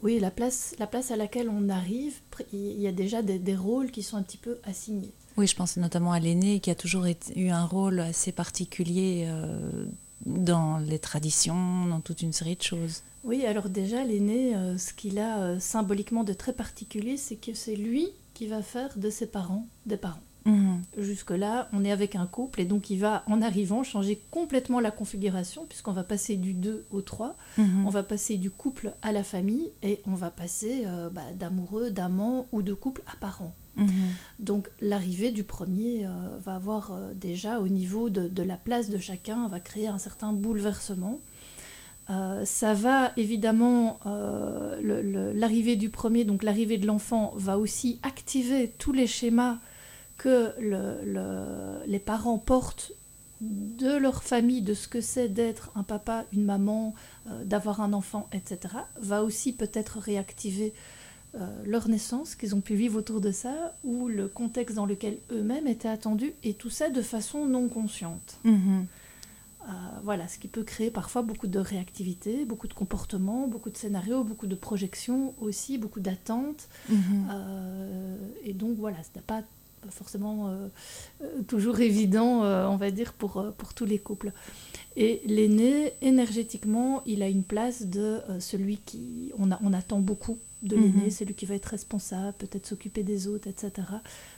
Oui, 0.03 0.19
la 0.19 0.31
place, 0.31 0.75
la 0.79 0.87
place 0.87 1.11
à 1.11 1.17
laquelle 1.17 1.49
on 1.49 1.69
arrive, 1.69 2.21
il 2.53 2.81
y 2.81 2.87
a 2.87 2.93
déjà 2.93 3.23
des, 3.23 3.57
rôles 3.57 3.91
qui 3.91 4.03
sont 4.03 4.17
un 4.17 4.23
petit 4.23 4.37
peu 4.37 4.59
assignés. 4.65 5.13
Oui, 5.37 5.47
je 5.47 5.57
pense 5.57 5.77
notamment 5.77 6.13
à 6.13 6.21
l'aîné 6.21 6.61
qui 6.61 6.71
a 6.71 6.75
toujours 6.75 7.07
eu 7.37 7.49
un 7.49 7.65
rôle 7.65 8.01
assez 8.01 8.33
particulier 8.33 9.25
euh, 9.27 9.87
dans 10.27 10.79
les 10.79 10.99
traditions, 10.99 11.87
dans 11.87 12.01
toute 12.01 12.23
une 12.23 12.33
série 12.33 12.57
de 12.57 12.63
choses. 12.63 13.03
Oui, 13.25 13.45
alors 13.45 13.69
déjà, 13.69 14.05
l'aîné, 14.05 14.55
euh, 14.55 14.79
ce 14.79 14.93
qu'il 14.93 15.19
a 15.19 15.39
euh, 15.41 15.61
symboliquement 15.61 16.25
de 16.25 16.33
très 16.33 16.53
particulier, 16.53 17.17
c'est 17.17 17.37
que 17.37 17.55
c'est 17.55 17.77
lui 17.77 18.09
qui 18.35 18.47
va 18.47 18.63
faire 18.63 18.97
de 18.97 19.11
ses 19.11 19.27
parents 19.27 19.67
des 19.87 19.97
parents. 19.97 20.23
Mhm. 20.49 20.83
Jusque-là, 20.97 21.69
on 21.73 21.85
est 21.85 21.93
avec 21.93 22.17
un 22.17 22.27
couple 22.27 22.63
et 22.63 22.65
donc 22.65 22.89
il 22.89 22.99
va, 22.99 23.23
en 23.27 23.43
arrivant, 23.43 23.83
changer 23.83 24.21
complètement 24.31 24.81
la 24.81 24.91
configuration 24.91 25.67
puisqu'on 25.69 25.93
va 25.93 26.05
passer 26.05 26.37
du 26.37 26.55
2 26.55 26.87
au 26.91 27.03
3, 27.03 27.37
mhm. 27.59 27.87
on 27.87 27.91
va 27.91 28.03
passer 28.03 28.39
du 28.39 28.51
couple 28.51 28.93
à 29.03 29.13
la 29.13 29.23
famille 29.23 29.71
et 29.83 30.01
on 30.07 30.15
va 30.15 30.31
passer 30.31 30.85
euh, 30.87 31.11
bah, 31.11 31.23
d'amoureux, 31.39 31.91
d'amants 31.91 32.47
ou 32.53 32.63
de 32.63 32.73
couple 32.73 33.03
à 33.07 33.17
parents. 33.17 33.55
Mhm. 33.77 33.91
Donc 34.39 34.71
l'arrivée 34.81 35.31
du 35.31 35.45
premier 35.45 36.07
euh, 36.07 36.11
va 36.43 36.55
avoir 36.55 36.93
euh, 36.93 37.13
déjà 37.15 37.61
au 37.61 37.69
niveau 37.69 38.09
de, 38.09 38.43
la 38.43 38.57
place 38.57 38.89
de 38.89 38.99
chacun, 38.99 39.49
va 39.49 39.61
créer 39.61 39.87
un 39.87 39.99
certain 39.99 40.33
bouleversement. 40.33 41.21
ça 42.45 42.73
va 42.73 43.13
évidemment, 43.19 44.01
l'arrivée 44.81 45.77
du 45.77 45.91
premier, 45.91 46.25
donc 46.25 46.43
l'arrivée 46.43 46.79
de 46.79 46.87
l'enfant, 46.87 47.35
va 47.37 47.59
aussi 47.59 48.01
activer 48.03 48.73
tous 48.79 48.93
les 48.93 49.07
schémas 49.07 49.59
que 50.19 50.53
les 51.87 51.99
parents 51.99 52.39
portent 52.39 52.93
de 53.41 53.97
leur 53.97 54.23
famille, 54.23 54.63
de 54.63 54.75
ce 54.75 54.89
que 54.89 55.01
c'est 55.01 55.29
d'être 55.29 55.71
un 55.77 55.83
papa, 55.83 56.25
une 56.33 56.45
maman, 56.45 56.95
euh, 57.29 57.45
d'avoir 57.45 57.81
un 57.81 57.93
enfant, 57.93 58.29
etc., 58.33 58.75
va 59.01 59.23
aussi 59.23 59.53
peut-être 59.53 59.99
réactiver 59.99 60.73
euh, 61.35 61.47
leur 61.65 61.89
naissance, 61.89 62.35
qu'ils 62.35 62.55
ont 62.55 62.61
pu 62.61 62.75
vivre 62.75 62.99
autour 62.99 63.21
de 63.21 63.31
ça, 63.31 63.77
ou 63.85 64.09
le 64.09 64.27
contexte 64.29 64.75
dans 64.75 64.87
lequel 64.87 65.19
eux-mêmes 65.31 65.69
étaient 65.69 65.89
attendus, 65.89 66.33
et 66.43 66.55
tout 66.55 66.71
ça 66.71 66.91
de 66.91 67.03
façon 67.03 67.47
non 67.47 67.69
consciente. 67.69 68.39
Mm-hmm. 68.45 68.85
Euh, 69.69 69.73
voilà, 70.03 70.27
ce 70.27 70.39
qui 70.39 70.49
peut 70.49 70.65
créer 70.65 70.91
parfois 70.91 71.23
beaucoup 71.23 71.47
de 71.47 71.59
réactivité, 71.59 72.45
beaucoup 72.45 72.67
de 72.67 72.75
comportements, 72.75 73.47
beaucoup 73.47 73.71
de 73.71 73.77
scénarios, 73.77 74.25
beaucoup 74.25 74.47
de 74.47 74.57
projections 74.57 75.35
aussi, 75.41 75.79
beaucoup 75.79 76.01
d'attentes. 76.01 76.69
Mm-hmm. 76.91 78.17
et 78.45 78.53
donc 78.55 78.77
voilà, 78.79 78.97
ce 79.05 79.11
n'est 79.17 79.25
pas 79.25 79.43
forcément 79.91 80.49
euh, 80.49 80.69
euh, 81.23 81.43
toujours 81.47 81.81
évident, 81.81 82.45
euh, 82.45 82.67
on 82.67 82.77
va 82.77 82.91
dire, 82.91 83.13
pour, 83.13 83.45
pour 83.57 83.75
tous 83.75 83.85
les 83.85 83.99
couples. 83.99 84.33
Et 84.97 85.23
l'aîné, 85.27 85.93
énergétiquement, 86.03 87.03
il 87.07 87.23
a 87.23 87.29
une 87.29 87.45
place 87.45 87.87
de 87.87 88.21
celui 88.41 88.79
qui... 88.79 89.33
On, 89.39 89.53
a, 89.53 89.59
on 89.63 89.73
attend 89.73 90.01
beaucoup 90.01 90.39
de 90.63 90.75
l'aîné, 90.75 91.05
mhm. 91.05 91.11
c'est 91.11 91.25
lui 91.25 91.35
qui 91.35 91.47
va 91.47 91.55
être 91.55 91.67
responsable, 91.67 92.35
peut-être 92.37 92.67
s'occuper 92.67 93.05
des 93.05 93.29
autres, 93.29 93.47
etc. 93.47 93.87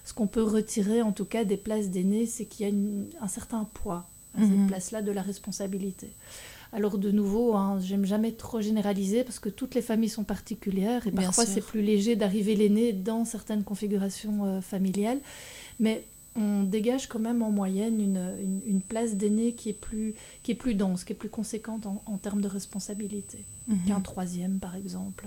Ce 0.04 0.12
qu'on 0.12 0.26
peut 0.26 0.42
retirer, 0.42 1.00
en 1.00 1.12
tout 1.12 1.24
cas, 1.24 1.44
des 1.44 1.56
places 1.56 1.88
d'aîné, 1.88 2.26
c'est 2.26 2.44
qu'il 2.44 2.68
y 2.68 2.70
a 2.70 3.24
un 3.24 3.28
certain 3.28 3.64
poids 3.72 4.06
à 4.34 4.40
cette 4.40 4.50
mhm. 4.50 4.66
place-là 4.66 5.02
de 5.02 5.12
la 5.12 5.22
responsabilité. 5.22 6.10
Alors 6.72 6.98
de 6.98 7.10
nouveau, 7.10 7.54
hein, 7.56 7.80
j'aime 7.82 8.04
jamais 8.04 8.32
trop 8.32 8.60
généraliser 8.60 9.24
parce 9.24 9.38
que 9.38 9.48
toutes 9.48 9.74
les 9.74 9.82
familles 9.82 10.08
sont 10.08 10.24
particulières 10.24 11.06
et 11.06 11.10
parfois 11.10 11.44
c'est 11.44 11.60
plus 11.60 11.82
léger 11.82 12.14
d'arriver 12.14 12.54
l'aîné 12.54 12.92
dans 12.92 13.24
certaines 13.24 13.64
configurations 13.64 14.44
euh, 14.44 14.60
familiales. 14.60 15.18
Mais 15.80 16.04
on 16.36 16.62
dégage 16.62 17.08
quand 17.08 17.18
même 17.18 17.42
en 17.42 17.50
moyenne 17.50 18.00
une, 18.00 18.80
place 18.82 19.16
d'aîné 19.16 19.52
qui, 19.52 19.70
est 19.70 19.74
plus, 19.74 20.14
qui 20.42 20.52
est 20.52 20.54
plus 20.54 20.74
dense, 20.74 21.02
qui 21.04 21.12
est 21.12 21.16
plus 21.16 21.28
conséquente 21.28 21.86
en, 21.86 22.16
termes 22.18 22.40
de 22.40 22.48
responsabilité 22.48 23.44
mhm. 23.66 23.78
qu'un 23.88 24.00
troisième 24.00 24.58
par 24.58 24.76
exemple. 24.76 25.26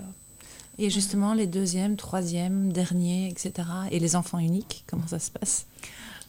Et 0.78 0.90
justement, 0.90 1.34
les 1.34 1.46
deuxièmes, 1.46 1.96
troisièmes, 1.96 2.72
derniers, 2.72 3.28
etc. 3.28 3.68
Et 3.92 4.00
les 4.00 4.16
enfants 4.16 4.40
uniques, 4.40 4.84
comment 4.88 5.06
ça 5.06 5.20
se 5.20 5.30
passe? 5.30 5.66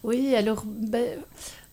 Oui, 0.06 0.36
alors, 0.36 0.64
ben, 0.66 1.20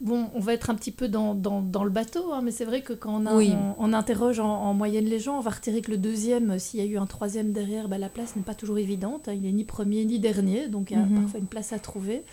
Bon, 0.02 0.28
on 0.34 0.40
va 0.40 0.52
être 0.52 0.68
un 0.68 0.74
petit 0.74 0.90
peu 0.90 1.06
dans, 1.06 1.32
le 1.32 1.90
bateau, 1.90 2.32
hein, 2.32 2.40
mais 2.42 2.50
c'est 2.50 2.64
vrai 2.64 2.82
que 2.82 2.92
quand 2.92 3.22
on, 3.24 3.92
interroge 3.92 4.40
en, 4.40 4.74
moyenne 4.74 5.04
les 5.04 5.20
gens, 5.20 5.38
on 5.38 5.40
va 5.40 5.52
retirer 5.52 5.80
que 5.80 5.92
le 5.92 5.96
deuxième, 5.96 6.58
s'il 6.58 6.80
y 6.80 6.82
a 6.82 6.86
eu 6.86 6.98
un 6.98 7.06
troisième 7.06 7.52
derrière, 7.52 7.86
bah, 7.86 7.98
la 7.98 8.08
place 8.08 8.34
n'est 8.34 8.42
pas 8.42 8.56
toujours 8.56 8.78
évidente. 8.78 9.28
Hein. 9.28 9.34
il 9.34 9.42
n'est 9.42 9.52
ni 9.52 9.62
premier 9.62 10.04
ni 10.04 10.18
dernier, 10.18 10.66
donc 10.66 10.90
il 10.90 10.96
y 10.96 11.00
a 11.00 11.04
mhm. 11.04 11.20
parfois 11.20 11.38
une 11.38 11.46
place 11.46 11.72
à 11.72 11.78
trouver. 11.78 12.24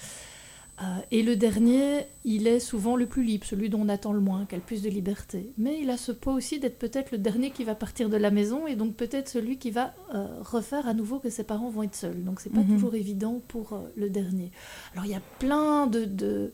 Euh, 0.81 0.86
et 1.12 1.24
le 1.24 1.36
dernier, 1.36 2.05
il 2.24 2.48
est 2.48 2.59
souvent 2.59 2.95
le 2.95 3.05
plus 3.05 3.24
libre, 3.24 3.45
celui 3.45 3.69
dont 3.69 3.81
on 3.81 3.89
attend 3.89 4.13
le 4.13 4.21
moins, 4.21 4.45
qui 4.45 4.55
a 4.55 4.57
le 4.57 4.63
plus 4.63 4.81
de 4.81 4.89
liberté. 4.89 5.51
Mais 5.57 5.79
il 5.81 5.89
a 5.89 5.98
ce 5.98 6.12
poids 6.12 6.33
aussi 6.33 6.59
d'être 6.59 6.79
peut-être 6.79 7.12
le 7.12 7.17
dernier 7.17 7.51
qui 7.51 7.63
va 7.65 7.75
partir 7.75 8.09
de 8.09 8.15
la 8.15 8.31
maison 8.31 8.65
et 8.65 8.75
donc 8.75 8.95
peut-être 8.95 9.27
celui 9.27 9.57
qui 9.57 9.71
va 9.71 9.93
euh, 10.13 10.27
refaire 10.41 10.88
à 10.88 10.93
nouveau 10.93 11.19
que 11.19 11.29
ses 11.29 11.43
parents 11.43 11.69
vont 11.69 11.83
être 11.83 11.95
seuls. 11.95 12.24
Donc 12.24 12.39
c'est 12.39 12.51
pas 12.51 12.62
mhm. 12.62 12.69
toujours 12.69 12.95
évident 12.95 13.41
pour 13.48 13.74
euh, 13.74 13.79
le 13.98 14.09
dernier. 14.09 14.51
Alors 14.93 15.05
il 15.05 15.12
y 15.12 15.15
a 15.15 15.21
plein 15.39 15.88
de 15.88 16.05
de 16.05 16.53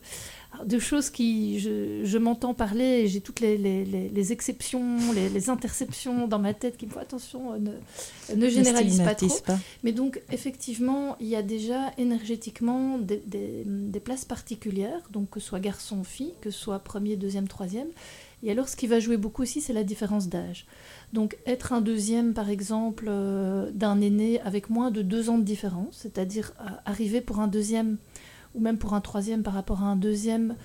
choses 0.78 1.10
qui 1.10 1.58
je, 1.60 2.18
m'entends 2.18 2.54
parler 2.54 2.84
et 2.84 3.08
j'ai 3.08 3.20
toutes 3.20 3.40
les, 3.40 4.32
exceptions, 4.32 4.98
les, 5.14 5.50
interceptions 5.50 6.26
dans 6.26 6.38
ma 6.38 6.54
tête 6.54 6.76
qui 6.76 6.86
me 6.86 6.90
font 6.90 7.00
attention, 7.00 7.52
euh, 7.52 7.58
ne, 7.58 8.36
ne 8.36 8.48
généralise 8.48 9.00
pas 9.00 9.14
trop. 9.14 9.28
Mais 9.82 9.92
donc 9.92 10.20
effectivement, 10.30 11.16
il 11.20 11.26
y 11.28 11.36
a 11.36 11.42
déjà 11.42 11.92
énergétiquement 11.98 12.98
des, 12.98 13.22
des, 13.26 14.00
places 14.00 14.24
particulières, 14.24 15.08
donc 15.10 15.30
que 15.30 15.40
ce 15.40 15.48
soit 15.48 15.60
garçon, 15.60 16.04
fille, 16.04 16.34
que 16.40 16.50
ce 16.50 16.58
soit 16.58 16.78
premier, 16.78 17.16
deuxième, 17.16 17.48
troisième. 17.48 17.88
Et 18.42 18.50
alors 18.50 18.68
ce 18.68 18.76
qui 18.76 18.86
va 18.86 19.00
jouer 19.00 19.16
beaucoup 19.16 19.42
aussi, 19.42 19.60
c'est 19.60 19.72
la 19.72 19.82
différence 19.82 20.28
d'âge. 20.28 20.66
Donc 21.12 21.36
être 21.46 21.72
un 21.72 21.80
deuxième, 21.80 22.34
par 22.34 22.50
exemple, 22.50 23.06
euh, 23.08 23.70
d'un 23.72 24.00
aîné 24.00 24.40
avec 24.42 24.70
moins 24.70 24.90
de 24.90 25.02
deux 25.02 25.30
ans 25.30 25.38
de 25.38 25.44
différence, 25.44 25.98
c'est-à-dire 26.02 26.52
euh, 26.60 26.68
arriver 26.84 27.20
pour 27.20 27.40
un 27.40 27.48
deuxième 27.48 27.96
ou 28.56 28.60
même 28.60 28.78
pour 28.78 28.94
un 28.94 29.00
troisième 29.00 29.42
par 29.42 29.54
rapport 29.54 29.82
à 29.82 29.86
un 29.86 29.96
deuxième 29.96 30.56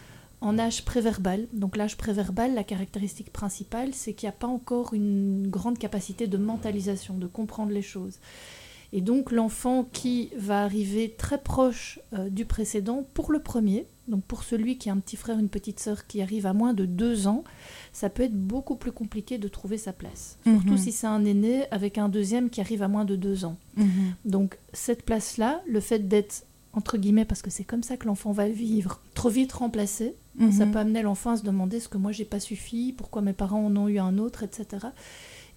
en 0.42 0.58
âge 0.58 0.84
préverbal. 0.84 1.48
Donc 1.54 1.78
l'âge 1.78 1.98
préverbal, 1.98 2.56
la 2.56 2.64
caractéristique 2.64 3.32
principale, 3.32 3.94
c'est 3.94 4.14
qu'il 4.14 4.28
n'y 4.28 4.34
a 4.34 4.38
pas 4.38 4.48
encore 4.48 4.94
une 4.94 5.48
grande 5.48 5.78
capacité 5.78 6.28
de 6.28 6.38
mentalisation, 6.38 7.16
de 7.18 7.28
comprendre 7.28 7.72
les 7.72 7.84
choses. 7.84 8.20
Et 8.94 9.02
donc 9.02 9.32
l'enfant 9.32 9.88
qui 9.94 10.30
va 10.36 10.64
arriver 10.64 11.16
très 11.18 11.38
proche 11.38 12.00
euh, 12.14 12.30
du 12.30 12.46
précédent 12.46 13.06
pour 13.14 13.32
le 13.32 13.40
premier, 13.40 13.86
donc 14.10 14.24
pour 14.26 14.44
celui 14.44 14.78
qui 14.78 14.90
a 14.90 14.94
un 14.94 14.98
petit 14.98 15.16
frère, 15.16 15.40
une 15.40 15.48
petite 15.48 15.80
sœur 15.80 16.08
qui 16.08 16.22
arrive 16.22 16.46
à 16.46 16.54
moins 16.54 16.74
de 16.74 16.86
deux 16.86 17.28
ans, 17.28 17.46
ça 17.94 18.10
peut 18.10 18.24
être 18.24 18.36
beaucoup 18.36 18.76
plus 18.76 18.92
compliqué 18.92 19.38
de 19.38 19.48
trouver 19.48 19.78
sa 19.78 19.94
place. 19.94 20.38
Surtout 20.44 20.72
mhm. 20.72 20.78
si 20.78 20.92
c'est 20.92 21.08
un 21.08 21.24
aîné 21.24 21.72
avec 21.72 21.98
un 21.98 22.10
deuxième 22.10 22.50
qui 22.50 22.60
arrive 22.60 22.84
à 22.84 22.90
moins 22.90 23.06
de 23.06 23.16
deux 23.16 23.46
ans. 23.46 23.56
Mhm. 23.78 24.16
Donc 24.26 24.58
cette 24.74 25.04
place-là, 25.04 25.62
le 25.68 25.80
fait 25.80 26.10
d'être 26.10 26.46
entre 26.74 26.98
guillemets, 26.98 27.26
parce 27.26 27.42
que 27.42 27.50
c'est 27.50 27.64
comme 27.64 27.84
ça 27.84 27.98
que 27.98 28.08
l'enfant 28.08 28.32
va 28.32 28.48
vivre, 28.48 29.02
trop 29.14 29.30
vite 29.30 29.52
remplacé. 29.52 30.16
Mhm. 30.36 30.52
Ça 30.52 30.66
peut 30.66 30.80
amener 30.80 31.02
l'enfant 31.02 31.32
à 31.32 31.38
se 31.38 31.44
demander 31.44 31.80
ce 31.80 31.90
que 31.90 31.98
moi 31.98 32.12
j'ai 32.12 32.26
pas 32.26 32.40
suffi, 32.40 32.94
pourquoi 32.98 33.22
mes 33.22 33.34
parents 33.34 33.66
en 33.66 33.76
ont 33.76 33.88
eu 33.88 34.00
un 34.00 34.18
autre, 34.18 34.44
etc. 34.44 34.88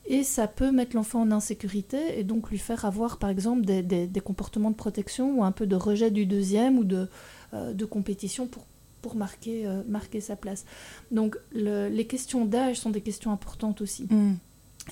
Et 0.07 0.23
ça 0.23 0.49
peut 0.49 0.71
mettre 0.71 0.97
l'enfant 0.97 1.23
en 1.23 1.31
insécurité 1.31 2.19
et 2.19 2.25
donc 2.25 2.51
lui 2.51 2.59
faire 2.59 2.85
avoir 2.85 3.19
par 3.19 3.31
exemple 3.31 3.63
des, 3.65 3.83
des, 3.83 4.21
comportements 4.21 4.71
de 4.71 4.77
protection 4.77 5.39
ou 5.39 5.45
un 5.45 5.53
peu 5.53 5.67
de 5.67 5.77
rejet 5.77 6.11
du 6.11 6.27
deuxième 6.27 6.79
ou 6.79 6.85
de, 6.85 7.09
euh, 7.55 7.73
de 7.73 7.85
compétition 7.87 8.47
pour, 8.47 8.67
pour 9.01 9.17
marquer, 9.17 9.67
euh, 9.67 9.83
marquer 9.89 10.21
sa 10.21 10.37
place. 10.37 10.67
Donc 11.11 11.39
les 11.53 12.07
questions 12.07 12.45
d'âge 12.45 12.77
sont 12.77 12.91
des 12.91 13.01
questions 13.01 13.33
importantes 13.33 13.81
aussi. 13.81 14.07
Mhm 14.11 14.37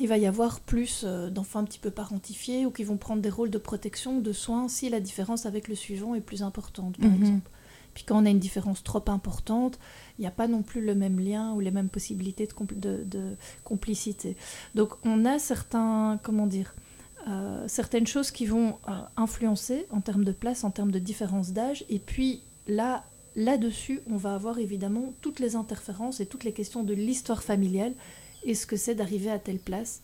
il 0.01 0.09
va 0.09 0.19
y 0.19 0.27
avoir 0.27 0.61
plus 0.61 1.03
euh, 1.05 1.31
d'enfants 1.31 1.61
un 1.61 1.65
petit 1.65 1.79
peu 1.79 1.91
parentifiés 1.91 2.65
ou 2.65 2.71
qui 2.71 2.85
vont 2.85 2.97
prendre 2.97 3.21
des 3.21 3.31
rôles 3.31 3.51
de 3.51 3.59
protection, 3.59 4.21
de 4.21 4.33
soins, 4.33 4.69
si 4.69 4.89
la 4.89 5.01
différence 5.01 5.47
avec 5.47 5.69
le 5.69 5.75
suivant 5.75 6.15
est 6.15 6.21
plus 6.21 6.43
importante, 6.43 6.97
par 6.99 7.11
mhm. 7.11 7.23
exemple. 7.23 7.51
Puis 7.95 8.05
quand 8.05 8.23
on 8.23 8.25
a 8.25 8.31
une 8.31 8.39
différence 8.39 8.83
trop 8.83 9.03
importante, 9.09 9.79
il 10.19 10.23
n'y 10.23 10.27
a 10.27 10.31
pas 10.31 10.49
non 10.49 10.63
plus 10.63 10.81
le 10.81 10.95
même 10.95 11.21
lien 11.21 11.53
ou 11.53 11.61
les 11.61 11.71
mêmes 11.71 11.91
possibilités 11.91 12.49
de, 12.75 13.37
complicité. 13.65 14.37
Donc 14.75 14.95
on 15.05 15.27
a 15.27 15.39
certains, 15.39 16.19
comment 16.23 16.47
dire, 16.47 16.75
euh, 17.29 17.65
certaines 17.69 18.07
choses 18.07 18.31
qui 18.31 18.47
vont 18.47 18.79
euh, 18.89 18.93
influencer 19.19 19.87
en 19.91 20.01
termes 20.01 20.25
de 20.25 20.33
place, 20.33 20.65
en 20.65 20.71
termes 20.71 20.91
de 20.91 20.99
différence 20.99 21.51
d'âge. 21.51 21.85
Et 21.91 21.99
puis 21.99 22.41
là, 22.67 23.05
là-dessus, 23.37 24.01
on 24.11 24.17
va 24.17 24.35
avoir 24.35 24.59
évidemment 24.59 25.13
toutes 25.21 25.39
les 25.39 25.55
interférences 25.55 26.21
et 26.21 26.27
toutes 26.27 26.45
les 26.45 26.53
questions 26.53 26.85
de 26.85 26.95
l'histoire 26.95 27.43
familiale 27.43 27.93
et 28.45 28.55
ce 28.55 28.67
que 28.67 28.77
c'est 28.77 28.95
d'arriver 28.95 29.31
à 29.31 29.39
telle 29.39 29.59
place. 29.59 30.03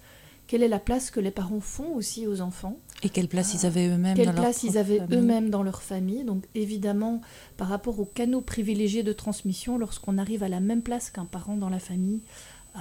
Quelle 0.48 0.62
est 0.62 0.68
la 0.68 0.78
place 0.78 1.10
que 1.10 1.20
les 1.20 1.30
parents 1.30 1.60
font 1.60 1.94
aussi 1.94 2.26
aux 2.26 2.40
enfants 2.40 2.78
Et 3.02 3.10
quelle 3.10 3.28
place 3.28 3.52
ils 3.52 3.66
avaient 3.66 3.88
eux-mêmes 3.88 4.16
dans 4.16 4.24
leur 4.24 4.34
place 4.34 4.62
ils 4.62 4.78
avaient 4.78 5.02
eux-mêmes 5.12 5.50
dans 5.50 5.62
leur 5.62 5.82
famille. 5.82 6.24
Donc 6.24 6.44
évidemment, 6.54 7.20
par 7.58 7.68
rapport 7.68 8.00
aux 8.00 8.06
canaux 8.06 8.40
privilégiés 8.40 9.02
de 9.02 9.12
transmission, 9.12 9.76
lorsqu'on 9.76 10.16
arrive 10.16 10.42
à 10.42 10.48
la 10.48 10.60
même 10.60 10.80
place 10.80 11.10
qu'un 11.10 11.26
parent 11.26 11.56
dans 11.56 11.68
la 11.68 11.78
famille, 11.78 12.22
euh, 12.76 12.78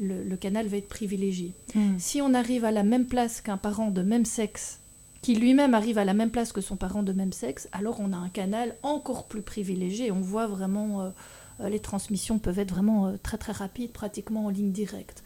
le, 0.00 0.24
le, 0.24 0.36
canal 0.36 0.66
va 0.68 0.78
être 0.78 0.88
privilégié. 0.88 1.52
Hmm. 1.74 1.98
Si 1.98 2.22
on 2.22 2.32
arrive 2.32 2.64
à 2.64 2.70
la 2.70 2.82
même 2.82 3.06
place 3.06 3.42
qu'un 3.42 3.58
parent 3.58 3.90
de 3.90 4.00
même 4.00 4.24
sexe, 4.24 4.80
qui 5.20 5.34
lui-même 5.34 5.74
arrive 5.74 5.98
à 5.98 6.06
la 6.06 6.14
même 6.14 6.30
place 6.30 6.50
que 6.52 6.62
son 6.62 6.76
parent 6.76 7.02
de 7.02 7.12
même 7.12 7.32
sexe, 7.32 7.68
alors 7.72 8.00
on 8.00 8.14
a 8.14 8.16
un 8.16 8.30
canal 8.30 8.74
encore 8.82 9.26
plus 9.26 9.42
privilégié. 9.42 10.10
On 10.10 10.20
voit 10.22 10.46
vraiment... 10.46 11.02
Euh, 11.02 11.10
les 11.60 11.80
transmissions 11.80 12.38
peuvent 12.38 12.58
être 12.58 12.70
vraiment 12.72 13.06
euh, 13.06 13.16
très 13.22 13.38
très 13.38 13.52
rapides, 13.52 13.92
pratiquement 13.92 14.46
en 14.46 14.48
ligne 14.48 14.72
directe. 14.72 15.22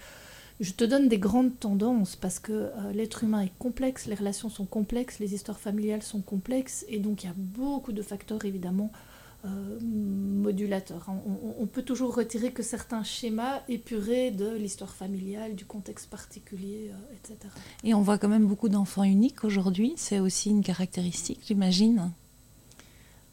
je 0.61 0.73
te 0.73 0.85
donne 0.85 1.09
des 1.09 1.18
grandes 1.18 1.59
tendances 1.59 2.16
parce 2.16 2.38
que 2.38 2.52
euh, 2.52 2.92
l'être 2.92 3.25
humain 3.25 3.42
est 3.42 3.59
complexe, 3.59 4.06
les 4.06 4.14
relations 4.14 4.49
sont 4.49 4.66
complexes, 4.66 5.18
les 5.18 5.35
histoires 5.35 5.59
familiales 5.59 6.02
sont 6.02 6.23
complexes 6.23 6.85
et 6.88 6.99
donc 6.99 7.25
il 7.25 7.26
y 7.26 7.30
a 7.30 7.35
beaucoup 7.37 7.92
de 7.92 8.02
facteurs 8.02 8.45
évidemment 8.45 8.90
euh, 9.47 9.78
modulateurs. 9.80 11.06
On, 11.09 11.62
on, 11.62 11.66
peut 11.66 11.83
toujours 11.83 12.14
retirer 12.14 12.52
que 12.52 12.62
certains 12.62 13.04
schémas 13.04 13.61
épurés 13.68 14.30
de 14.30 14.56
l'histoire 14.56 14.95
familiale, 14.95 15.54
du 15.54 15.64
contexte 15.64 16.09
particulier, 16.09 16.90
euh, 16.90 17.14
etc. 17.14 17.37
Et 17.85 17.95
on 17.95 18.00
voit 18.00 18.18
quand 18.18 18.28
même 18.28 18.47
beaucoup 18.47 18.68
d'enfants 18.68 19.04
uniques 19.04 19.45
aujourd'hui, 19.45 19.92
c'est 19.97 20.21
aussi 20.21 20.50
une 20.50 20.62
caractéristique, 20.62 21.40
j'imagine 21.47 22.11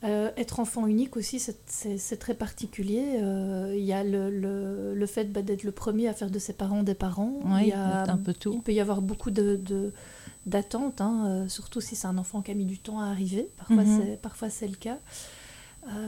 euh, 0.04 0.32
être 0.36 0.60
enfant 0.60 0.86
unique 0.86 1.16
aussi, 1.16 1.42
c'est 1.66 2.18
très 2.18 2.34
particulier. 2.34 3.20
Euh, 3.22 3.74
il 3.76 3.84
y 3.84 3.94
a 3.94 4.04
le, 4.04 4.30
le, 4.30 4.94
le 4.94 5.06
fait 5.06 5.32
bah, 5.32 5.42
d'être 5.42 5.64
le 5.64 5.72
premier 5.72 6.10
à 6.10 6.14
faire 6.14 6.30
de 6.30 6.40
ses 6.40 6.54
parents 6.54 6.84
des 6.84 6.94
parents. 6.94 7.40
il, 7.62 7.68
y 7.68 7.72
a, 7.72 8.04
un 8.04 8.18
peu 8.18 8.34
tout. 8.34 8.54
il 8.54 8.62
peut 8.62 8.74
y 8.74 8.82
avoir 8.82 9.02
beaucoup 9.02 9.32
d'attentes, 9.32 10.98
de, 10.98 11.02
hein, 11.02 11.26
euh, 11.28 11.48
surtout 11.48 11.80
si 11.80 11.96
c'est 11.96 12.08
un 12.08 12.18
enfant 12.18 12.42
qui 12.42 12.52
a 12.52 12.54
mis 12.54 12.66
du 12.66 12.80
temps 12.80 13.00
à 13.00 13.06
arriver. 13.06 13.48
Parfois, 13.58 13.84
mhm. 13.84 14.18
parfois 14.22 14.50
c'est 14.50 14.68
le 14.68 14.76
cas. 14.76 14.98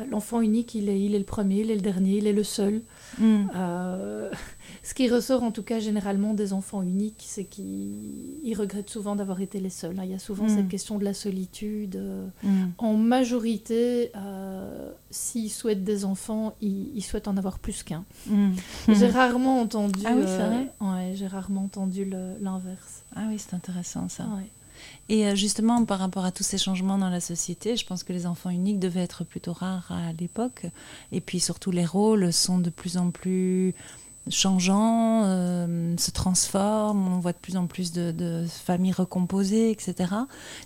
L'enfant 0.09 0.41
unique, 0.41 0.75
il 0.75 0.89
est, 0.89 1.01
il 1.01 1.15
est 1.15 1.19
le 1.19 1.25
premier, 1.25 1.61
il 1.61 1.71
est 1.71 1.75
le 1.75 1.81
dernier, 1.81 2.17
il 2.17 2.27
est 2.27 2.33
le 2.33 2.43
seul. 2.43 2.81
Mm. 3.19 3.47
Ce 4.83 4.93
qui 4.93 5.09
ressort 5.09 5.43
en 5.43 5.51
tout 5.51 5.63
cas 5.63 5.79
généralement 5.79 6.33
des 6.33 6.53
enfants 6.53 6.83
uniques, 6.83 7.23
c'est 7.25 7.45
qu'ils 7.45 8.55
regrettent 8.55 8.89
souvent 8.89 9.15
d'avoir 9.15 9.41
été 9.41 9.59
les 9.59 9.69
seuls. 9.69 9.97
Hein. 9.99 10.03
Il 10.05 10.11
y 10.11 10.15
a 10.15 10.19
souvent 10.19 10.47
cette 10.47 10.65
mm. 10.65 10.69
question 10.69 10.97
de 10.97 11.03
la 11.03 11.13
solitude. 11.13 11.99
Mm. 12.43 12.65
En 12.77 12.93
majorité, 12.93 14.11
euh, 14.15 14.91
s'ils 15.09 15.49
souhaitent 15.49 15.83
des 15.83 16.05
enfants, 16.05 16.55
ils, 16.61 17.01
souhaitent 17.01 17.27
en 17.27 17.37
avoir 17.37 17.59
plus 17.59 17.83
qu'un. 17.83 18.05
J'ai 18.87 19.07
rarement 19.07 19.59
entendu. 19.59 20.01
Ah 20.05 20.13
oui, 20.15 20.23
euh, 20.25 20.63
ouais, 20.81 21.13
j'ai 21.15 21.27
rarement 21.27 21.63
entendu 21.63 22.05
l'inverse. 22.41 23.03
Ah 23.15 23.25
oui, 23.29 23.37
c'est 23.39 23.55
intéressant 23.55 24.07
ça. 24.09 24.25
Et 25.09 25.27
euh, 25.27 25.35
justement, 25.35 25.85
par 25.85 25.99
rapport 25.99 26.25
à 26.25 26.31
tous 26.31 26.43
ces 26.43 26.57
changements 26.57 26.97
dans 26.97 27.09
la 27.09 27.19
société, 27.19 27.75
je 27.75 27.85
pense 27.85 28.03
que 28.03 28.13
les 28.13 28.25
enfants 28.25 28.49
uniques 28.49 28.79
devaient 28.79 29.03
être 29.03 29.23
plutôt 29.23 29.53
rares 29.53 29.91
à 29.91 30.13
l'époque. 30.19 30.65
Et 31.11 31.21
puis 31.21 31.39
surtout, 31.39 31.71
les 31.71 31.85
rôles 31.85 32.33
sont 32.33 32.57
de 32.57 32.69
plus 32.69 32.97
en 32.97 33.11
plus 33.11 33.75
changeant, 34.31 35.23
euh, 35.25 35.95
se 35.97 36.09
transforme, 36.09 37.07
on 37.07 37.19
voit 37.19 37.33
de 37.33 37.37
plus 37.37 37.57
en 37.57 37.67
plus 37.67 37.91
de, 37.91 38.45
familles 38.49 38.93
recomposées, 38.93 39.69
etc. 39.69 40.11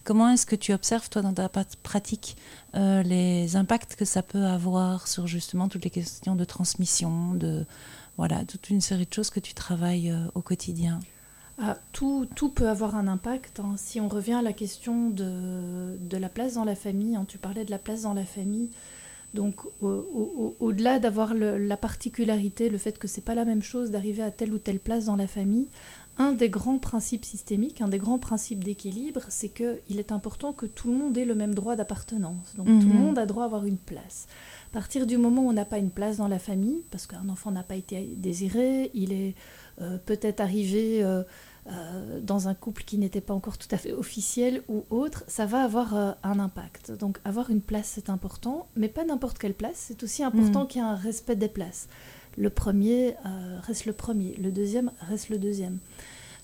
Comment 0.05 0.29
est-ce 0.29 0.45
que 0.45 0.55
tu 0.55 0.71
observes, 0.71 1.09
toi, 1.09 1.21
dans 1.21 1.33
ta 1.33 1.49
pratique, 1.49 2.37
euh, 2.75 3.03
les 3.03 3.57
impacts 3.57 3.97
que 3.97 4.05
ça 4.05 4.23
peut 4.23 4.45
avoir 4.45 5.09
sur 5.09 5.27
justement 5.27 5.67
toutes 5.67 5.83
les 5.83 5.89
questions 5.89 6.35
de 6.35 6.45
transmission, 6.45 7.33
de 7.33 7.65
voilà, 8.15 8.45
toute 8.45 8.69
une 8.69 8.79
série 8.79 9.05
de 9.05 9.13
choses 9.13 9.29
que 9.29 9.41
tu 9.41 9.53
travailles 9.53 10.15
au 10.35 10.41
quotidien? 10.41 11.01
Ah, 11.61 11.77
tout, 11.91 12.27
tout, 12.35 12.49
peut 12.49 12.69
avoir 12.69 12.95
un 12.95 13.07
impact. 13.07 13.59
Hein. 13.59 13.75
Si 13.77 13.99
on 13.99 14.07
revient 14.07 14.33
à 14.33 14.41
la 14.41 14.53
question 14.53 15.09
de, 15.09 15.97
de 15.99 16.17
la 16.17 16.29
place 16.29 16.53
dans 16.53 16.63
la 16.63 16.75
famille, 16.75 17.15
hein, 17.15 17.25
tu 17.27 17.37
parlais 17.37 17.65
de 17.65 17.71
la 17.71 17.79
place 17.79 18.03
dans 18.03 18.13
la 18.13 18.25
famille, 18.25 18.69
donc 19.33 19.61
au-delà 19.81 20.99
d'avoir 20.99 21.33
la 21.35 21.77
particularité, 21.77 22.69
le 22.69 22.77
fait 22.77 22.97
que 22.97 23.07
c'est 23.07 23.21
pas 23.21 23.35
la 23.35 23.45
même 23.45 23.61
chose 23.61 23.91
d'arriver 23.91 24.23
à 24.23 24.31
telle 24.31 24.53
ou 24.53 24.57
telle 24.57 24.79
place 24.79 25.05
dans 25.05 25.15
la 25.15 25.27
famille, 25.27 25.67
un 26.17 26.33
des 26.33 26.49
grands 26.49 26.79
principes 26.79 27.25
systémiques, 27.25 27.81
un 27.81 27.87
des 27.87 27.97
grands 27.97 28.17
principes 28.17 28.63
d'équilibre, 28.63 29.21
c'est 29.29 29.49
qu'il 29.49 29.99
est 29.99 30.11
important 30.11 30.51
que 30.51 30.65
tout 30.65 30.89
le 30.89 30.97
monde 30.97 31.17
ait 31.17 31.25
le 31.25 31.35
même 31.35 31.53
droit 31.53 31.75
d'appartenance. 31.75 32.55
Donc 32.57 32.67
tout 32.67 32.87
le 32.87 32.93
mhm. 32.93 33.01
monde 33.01 33.19
a 33.19 33.25
droit 33.25 33.43
à 33.43 33.45
avoir 33.45 33.65
une 33.65 33.77
place. 33.77 34.27
À 34.69 34.71
partir 34.71 35.07
du 35.07 35.17
moment 35.17 35.45
où 35.45 35.49
on 35.49 35.53
n'a 35.53 35.65
pas 35.65 35.79
une 35.79 35.89
place 35.89 36.17
dans 36.17 36.27
la 36.27 36.37
famille, 36.37 36.83
parce 36.91 37.07
qu'un 37.07 37.27
enfant 37.27 37.49
n'a 37.49 37.63
pas 37.63 37.75
été 37.75 38.13
désiré, 38.15 38.91
il 38.93 39.13
est 39.13 39.33
euh, 39.81 39.97
peut-être 39.97 40.41
arrivé 40.41 41.03
euh, 41.03 41.23
euh, 41.71 42.19
dans 42.21 42.47
un 42.49 42.53
couple 42.53 42.83
qui 42.83 42.99
n'était 42.99 43.19
pas 43.19 43.33
encore 43.33 43.57
tout 43.57 43.67
à 43.71 43.77
fait 43.77 43.93
officiel 43.93 44.61
ou 44.69 44.85
autre, 44.91 45.23
ça 45.27 45.47
va 45.47 45.63
avoir 45.63 45.95
un 46.21 46.39
impact. 46.39 46.91
Donc 46.91 47.17
avoir 47.25 47.49
une 47.49 47.61
place, 47.61 47.93
c'est 47.95 48.11
important, 48.11 48.67
mais 48.75 48.89
pas 48.89 49.03
n'importe 49.03 49.39
quelle 49.39 49.55
place. 49.55 49.85
C'est 49.87 50.03
aussi 50.03 50.23
important 50.23 50.65
mm. 50.65 50.67
qu'il 50.67 50.81
y 50.83 50.85
ait 50.85 50.87
un 50.87 50.95
respect 50.95 51.35
des 51.35 51.49
places. 51.49 51.87
Le 52.37 52.51
premier 52.51 53.15
reste 53.63 53.87
le 53.87 53.93
premier, 53.93 54.35
le 54.35 54.51
deuxième 54.51 54.91
reste 55.01 55.29
le 55.29 55.39
deuxième. 55.39 55.79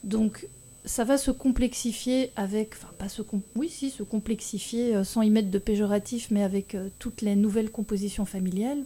Donc 0.04 0.48
ça 0.86 1.04
va 1.04 1.18
se 1.18 1.32
complexifier 1.32 2.32
avec, 2.36 2.76
enfin 2.76 2.94
pas 2.98 3.10
se, 3.10 3.22
oui 3.56 3.70
si, 3.70 3.90
se 3.90 4.04
complexifier 4.04 5.04
sans 5.04 5.22
y 5.22 5.30
mettre 5.30 5.50
de 5.50 5.60
péjoratif, 5.60 6.30
mais 6.32 6.44
avec 6.44 6.78
toutes 7.00 7.22
les 7.22 7.36
nouvelles 7.36 7.72
compositions 7.72 8.26
familiales, 8.26 8.84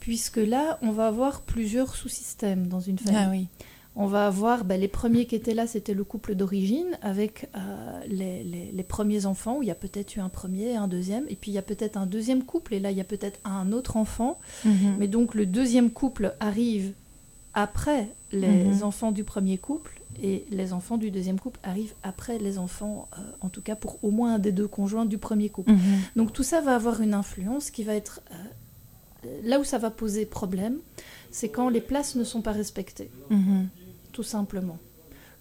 puisque 0.00 0.36
là, 0.36 0.78
on 0.82 0.90
va 0.90 1.06
avoir 1.06 1.42
plusieurs 1.42 1.94
sous-systèmes 1.94 2.66
dans 2.66 2.80
une 2.80 2.98
famille. 2.98 3.18
Ah 3.18 3.30
oui 3.30 3.46
on 3.94 4.06
va 4.06 4.26
avoir 4.26 4.64
ben, 4.64 4.80
les 4.80 4.88
premiers 4.88 5.26
qui 5.26 5.34
étaient 5.34 5.54
là, 5.54 5.66
c'était 5.66 5.92
le 5.92 6.04
couple 6.04 6.34
d'origine 6.34 6.98
avec 7.02 7.48
euh, 7.56 8.00
les, 8.06 8.82
premiers 8.82 9.26
enfants, 9.26 9.58
où 9.58 9.62
il 9.62 9.68
y 9.68 9.72
a 9.72 9.76
peut-être 9.76 10.16
eu 10.16 10.20
un 10.20 10.28
premier, 10.28 10.76
un 10.76 10.88
deuxième, 10.88 11.24
et 11.28 11.36
puis 11.36 11.50
il 11.50 11.54
y 11.54 11.58
a 11.58 11.62
peut-être 11.62 11.96
un 11.96 12.06
deuxième 12.06 12.42
couple, 12.42 12.74
et 12.74 12.80
là 12.80 12.90
il 12.90 12.96
y 12.96 13.00
a 13.00 13.04
peut-être 13.04 13.38
un 13.44 13.72
autre 13.72 13.96
enfant. 13.96 14.38
Mhm. 14.64 14.96
Mais 14.98 15.08
donc 15.08 15.34
le 15.34 15.46
deuxième 15.46 15.90
couple 15.90 16.34
arrive 16.40 16.92
après 17.54 18.08
les 18.32 18.64
mhm. 18.64 18.82
enfants 18.82 19.12
du 19.12 19.24
premier 19.24 19.58
couple, 19.58 20.00
et 20.20 20.44
les 20.50 20.72
enfants 20.72 20.96
du 20.96 21.10
deuxième 21.10 21.38
couple 21.38 21.60
arrivent 21.62 21.94
après 22.02 22.38
les 22.38 22.58
enfants, 22.58 23.08
euh, 23.12 23.22
en 23.40 23.48
tout 23.48 23.62
cas 23.62 23.76
pour 23.76 24.02
au 24.02 24.10
moins 24.10 24.34
un 24.34 24.38
des 24.38 24.52
deux 24.52 24.68
conjoints 24.68 25.06
du 25.06 25.18
premier 25.18 25.48
couple. 25.48 25.72
Mhm. 25.72 26.00
Donc 26.16 26.32
tout 26.32 26.42
ça 26.42 26.60
va 26.60 26.74
avoir 26.74 27.00
une 27.00 27.14
influence 27.14 27.70
qui 27.70 27.84
va 27.84 27.94
être... 27.94 28.20
Euh, 28.30 28.34
là 29.44 29.60
où 29.60 29.64
ça 29.64 29.78
va 29.78 29.90
poser 29.90 30.26
problème, 30.26 30.78
c'est 31.30 31.48
quand 31.48 31.68
les 31.68 31.80
places 31.80 32.16
ne 32.16 32.24
sont 32.24 32.42
pas 32.42 32.52
respectées 32.52 33.10
tout 34.12 34.22
simplement. 34.22 34.78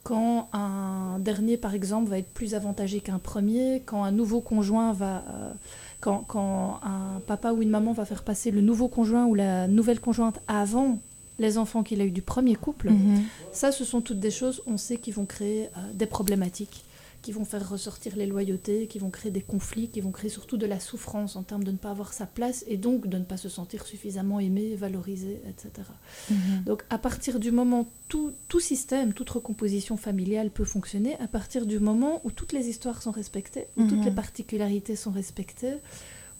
Quand 0.03 0.49
un 0.53 1.19
dernier, 1.19 1.57
par 1.57 1.75
exemple, 1.75 2.09
va 2.09 2.17
être 2.17 2.33
plus 2.33 2.55
avantagé 2.55 3.01
qu'un 3.01 3.19
premier, 3.19 3.83
quand 3.85 4.03
un 4.03 4.11
nouveau 4.11 4.41
conjoint 4.41 4.93
va... 4.93 5.17
Euh, 5.17 5.53
quand, 5.99 6.23
quand, 6.27 6.79
un 6.81 7.19
papa 7.27 7.51
ou 7.51 7.61
une 7.61 7.69
maman 7.69 7.93
va 7.93 8.05
faire 8.05 8.23
passer 8.23 8.49
le 8.49 8.61
nouveau 8.61 8.87
conjoint 8.87 9.25
ou 9.25 9.35
la 9.35 9.67
nouvelle 9.67 9.99
conjointe 9.99 10.41
avant 10.47 10.97
les 11.41 11.57
enfants 11.57 11.83
qu'il 11.83 11.99
a 12.01 12.05
eu 12.05 12.11
du 12.11 12.21
premier 12.21 12.55
couple, 12.55 12.91
mhm. 12.91 13.23
ça, 13.51 13.71
ce 13.71 13.83
sont 13.83 14.01
toutes 14.01 14.19
des 14.19 14.31
choses, 14.31 14.61
on 14.67 14.77
sait, 14.77 14.97
qui 14.97 15.11
vont 15.11 15.25
créer 15.25 15.65
euh, 15.65 15.93
des 15.93 16.05
problématiques 16.05 16.85
qui 17.21 17.31
vont 17.31 17.45
faire 17.45 17.67
ressortir 17.69 18.15
les 18.15 18.25
loyautés, 18.25 18.87
qui 18.87 18.99
vont 18.99 19.09
créer 19.09 19.31
des 19.31 19.41
conflits, 19.41 19.89
qui 19.89 20.01
vont 20.01 20.11
créer 20.11 20.29
surtout 20.29 20.57
de 20.57 20.65
la 20.65 20.79
souffrance 20.79 21.35
en 21.35 21.43
termes 21.43 21.63
de 21.63 21.71
ne 21.71 21.77
pas 21.77 21.91
avoir 21.91 22.13
sa 22.13 22.25
place 22.25 22.63
et 22.67 22.77
donc 22.77 23.07
de 23.07 23.17
ne 23.17 23.23
pas 23.23 23.37
se 23.37 23.49
sentir 23.49 23.85
suffisamment 23.85 24.39
aimé, 24.39 24.75
valorisé, 24.75 25.41
etc. 25.47 25.87
Mhm. 26.29 26.63
Donc 26.65 26.83
à 26.89 26.97
partir 26.97 27.39
du 27.39 27.51
moment 27.51 27.87
tout, 28.07 28.31
tout 28.47 28.59
système, 28.59 29.13
toute 29.13 29.29
recomposition 29.29 29.97
familiale 29.97 30.49
peut 30.49 30.65
fonctionner, 30.65 31.15
à 31.19 31.27
partir 31.27 31.65
du 31.65 31.79
moment 31.79 32.21
où 32.23 32.31
toutes 32.31 32.53
les 32.53 32.69
histoires 32.69 33.01
sont 33.01 33.11
respectées, 33.11 33.67
où 33.77 33.85
toutes 33.85 34.03
les 34.03 34.09
mhm. 34.09 34.15
particularités 34.15 34.95
sont 34.95 35.11
respectées, 35.11 35.75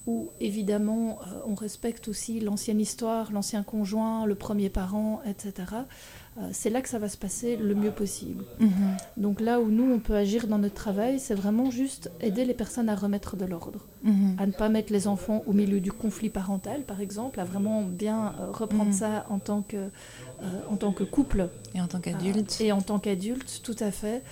où 0.08 0.30
évidemment 0.40 1.20
euh, 1.22 1.42
on 1.46 1.54
respecte 1.54 2.08
aussi 2.08 2.40
l'ancienne 2.40 2.80
histoire, 2.80 3.32
l'ancien 3.32 3.64
conjoint, 3.64 4.26
le 4.26 4.36
premier 4.36 4.70
parent, 4.70 5.22
etc. 5.28 5.54
Euh, 6.38 6.50
c'est 6.54 6.70
là 6.70 6.82
que 6.82 6.90
ça 6.90 6.98
va 6.98 7.10
se 7.10 7.18
passer 7.18 7.58
le 7.58 7.76
mieux 7.76 7.92
possible. 7.92 8.44
Mhm. 8.60 8.72
Donc 9.18 9.42
là 9.42 9.60
où 9.60 9.70
nous, 9.70 9.92
on 9.92 10.00
peut 10.00 10.16
agir 10.16 10.48
dans 10.48 10.58
notre 10.58 10.76
travail, 10.76 11.20
c'est 11.20 11.36
vraiment 11.36 11.70
juste 11.70 12.10
aider 12.20 12.46
les 12.46 12.54
personnes 12.54 12.90
à 12.90 12.96
remettre 12.96 13.36
de 13.36 13.46
l'ordre, 13.46 13.86
mhm. 14.04 14.38
à 14.40 14.48
ne 14.48 14.52
pas 14.52 14.70
mettre 14.70 14.92
les 14.92 15.08
enfants 15.08 15.44
au 15.46 15.54
milieu 15.54 15.80
du 15.80 15.92
conflit 15.92 16.30
parental, 16.30 16.84
par 16.84 17.02
exemple, 17.02 17.40
à 17.40 17.44
vraiment 17.44 17.84
bien 17.84 18.34
euh, 18.40 18.52
reprendre 18.52 18.86
mhm. 18.86 18.94
ça 18.94 19.26
en 19.30 19.40
tant, 19.40 19.62
que, 19.62 19.90
en 20.70 20.78
tant 20.78 20.94
que 20.94 21.04
couple. 21.04 21.50
Et 21.76 21.82
en 21.82 21.88
tant 21.88 22.00
qu'adulte. 22.00 22.60
et 22.60 22.72
en 22.72 22.82
tant 22.82 22.98
qu'adulte, 22.98 23.62
tout 23.62 23.76
à 23.80 23.92
fait 23.92 24.24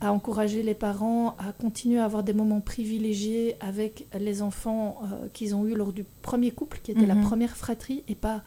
à 0.00 0.12
encourager 0.12 0.62
les 0.62 0.74
parents 0.74 1.36
à 1.38 1.52
continuer 1.52 1.98
à 1.98 2.04
avoir 2.04 2.22
des 2.22 2.32
moments 2.32 2.60
privilégiés 2.60 3.56
avec 3.60 4.06
les 4.18 4.42
enfants 4.42 5.02
qu'ils 5.32 5.54
ont 5.54 5.66
eus 5.66 5.74
lors 5.74 5.92
du 5.92 6.04
premier 6.22 6.50
couple, 6.50 6.80
qui 6.82 6.92
était 6.92 7.06
la 7.06 7.16
première 7.16 7.56
fratrie, 7.56 8.04
et 8.06 8.14
pas 8.14 8.42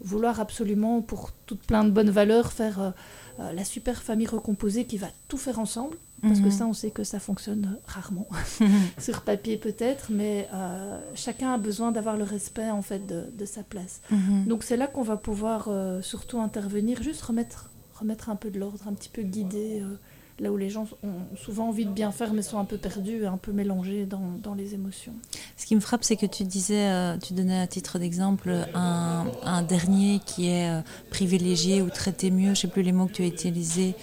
vouloir 0.00 0.40
absolument, 0.40 1.02
pour 1.02 1.32
toute 1.46 1.60
plein 1.60 1.84
de 1.84 1.90
bonnes 1.90 2.10
valeurs, 2.10 2.52
faire 2.52 2.80
euh, 2.80 2.90
euh, 3.40 3.52
la 3.52 3.64
super 3.64 4.02
famille 4.02 4.26
recomposée 4.26 4.84
qui 4.84 4.98
va 4.98 5.08
tout 5.28 5.38
faire 5.38 5.58
ensemble. 5.58 5.96
Parce 6.22 6.40
que 6.40 6.46
mhm. 6.46 6.50
ça, 6.52 6.66
on 6.66 6.72
sait 6.72 6.90
que 6.90 7.04
ça 7.04 7.18
fonctionne 7.18 7.76
rarement. 7.86 8.26
Sur 8.98 9.20
papier 9.20 9.58
peut-être, 9.58 10.06
mais 10.08 10.48
euh, 10.54 10.98
chacun 11.14 11.52
a 11.52 11.58
besoin 11.58 11.92
d'avoir 11.92 12.16
le 12.16 12.24
respect 12.24 12.70
en 12.70 12.80
fait 12.80 13.06
de, 13.06 13.44
sa 13.44 13.62
place. 13.62 14.00
Mhm. 14.10 14.46
Donc 14.46 14.62
c'est 14.62 14.78
là 14.78 14.86
qu'on 14.86 15.02
va 15.02 15.18
pouvoir 15.18 15.68
surtout 16.00 16.40
intervenir, 16.40 17.02
juste 17.02 17.20
remettre, 17.20 17.68
remettre 17.94 18.30
un 18.30 18.36
peu 18.36 18.48
de 18.48 18.58
l'ordre, 18.58 18.88
un 18.88 18.94
petit 18.94 19.10
peu 19.10 19.20
guider 19.20 19.82
là 20.40 20.50
où 20.50 20.56
les 20.56 20.70
gens 20.70 20.86
ont 21.02 21.36
souvent 21.36 21.68
envie 21.68 21.86
de 21.86 21.90
bien 21.90 22.10
faire 22.10 22.32
mais 22.32 22.42
sont 22.42 22.58
un 22.58 22.64
peu 22.64 22.76
perdus, 22.76 23.26
un 23.26 23.36
peu 23.36 23.52
mélangés 23.52 24.06
dans, 24.06 24.54
les 24.54 24.74
émotions. 24.74 25.12
Ce 25.56 25.66
qui 25.66 25.74
me 25.74 25.80
frappe, 25.80 26.04
c'est 26.04 26.16
que 26.16 26.26
tu 26.26 26.44
disais, 26.44 26.88
euh, 26.88 27.16
tu 27.18 27.34
donnais 27.34 27.60
à 27.60 27.66
titre 27.66 27.98
d'exemple 27.98 28.50
un, 28.74 29.26
un, 29.42 29.62
dernier 29.62 30.20
qui 30.24 30.48
est 30.48 30.70
euh, 30.70 30.80
privilégié 31.10 31.82
ou 31.82 31.90
traité 31.90 32.30
mieux, 32.30 32.46
je 32.46 32.50
ne 32.50 32.54
sais 32.54 32.68
plus 32.68 32.82
les 32.82 32.92
mots 32.92 33.06
que 33.06 33.12
tu 33.12 33.22
as 33.22 33.26
utilisés, 33.26 33.94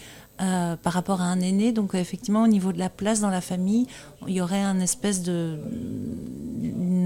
euh, 0.42 0.76
par 0.76 0.94
rapport 0.94 1.22
à 1.22 1.26
un 1.26 1.40
aîné. 1.40 1.72
Donc 1.72 1.94
effectivement, 1.94 2.42
au 2.42 2.48
niveau 2.48 2.74
de 2.74 2.80
la 2.80 2.90
place 2.90 3.20
dans 3.20 3.30
la 3.30 3.42
famille, 3.42 3.86
il 4.28 4.34
y 4.34 4.42
aurait 4.42 4.62
un 4.62 4.80
espèce 4.80 5.22
de 5.22 5.60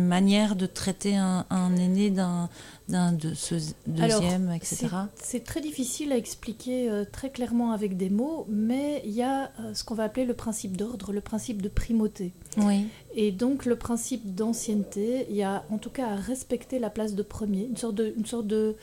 manière 0.08 0.56
de 0.56 0.66
traiter 0.66 1.16
un, 1.16 1.76
aîné 1.76 2.10
d'un 2.10 2.50
de 2.88 3.34
ce 3.34 3.56
deuxième, 3.88 4.52
etc. 4.52 4.88
C'est 5.16 5.44
très 5.44 5.62
difficile 5.62 6.12
à 6.12 6.18
expliquer 6.18 6.90
euh, 6.90 7.04
très 7.10 7.30
clairement 7.30 7.72
avec 7.72 7.98
des 7.98 8.10
mots, 8.10 8.46
mais 8.50 9.02
il 9.06 9.12
y 9.12 9.24
a 9.24 9.52
euh, 9.60 9.74
ce 9.74 9.84
qu'on 9.84 9.96
va 9.96 10.04
appeler 10.04 10.26
le 10.26 10.34
principe 10.34 10.78
d'ordre, 10.78 11.12
le 11.12 11.22
principe 11.22 11.62
de 11.62 11.70
primauté. 11.70 12.32
Oui. 12.58 12.88
Et 13.16 13.32
donc 13.32 13.66
le 13.66 13.76
principe 13.76 14.36
d'ancienneté, 14.36 15.26
il 15.30 15.36
y 15.36 15.44
a 15.44 15.66
en 15.70 15.78
tout 15.78 15.90
cas 15.90 16.10
à 16.10 16.16
respecter 16.16 16.80
la 16.80 16.90
place 16.90 17.16
de 17.16 17.24
premier, 17.24 17.66
une 17.66 17.78
sorte 17.78 17.96
de, 17.96 18.14
une 18.18 18.26
sorte 18.26 18.48
de 18.48 18.76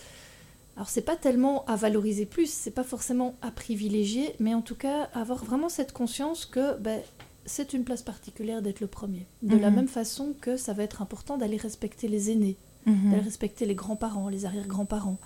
alors 0.77 0.89
c'est 0.89 1.03
pas 1.03 1.17
tellement 1.17 1.65
à 1.67 1.77
valoriser 1.77 2.25
plus, 2.25 2.51
c'est 2.51 2.71
pas 2.71 2.85
forcément 2.85 3.35
à 3.43 3.51
privilégier, 3.51 4.35
mais 4.41 4.55
en 4.55 4.63
tout 4.63 4.75
cas 4.75 5.11
avoir 5.13 5.45
vraiment 5.45 5.69
cette 5.69 5.93
conscience 5.93 6.47
que 6.47 6.79
ben, 6.79 7.01
c'est 7.45 7.73
une 7.73 7.85
place 7.85 8.03
particulière 8.03 8.63
d'être 8.63 8.81
le 8.81 8.87
premier. 8.87 9.27
De 9.43 9.57
la 9.57 9.71
mhm. 9.71 9.77
même 9.77 9.89
façon 9.89 10.35
que 10.41 10.57
ça 10.57 10.73
va 10.73 10.83
être 10.83 11.03
important 11.03 11.37
d'aller 11.37 11.57
respecter 11.57 12.09
les 12.09 12.31
aînés, 12.31 12.57
mhm. 12.87 13.11
d'aller 13.11 13.23
respecter 13.23 13.67
les 13.67 13.75
grands-parents, 13.75 14.29
les 14.29 14.45
arrière-grands-parents. 14.45 15.19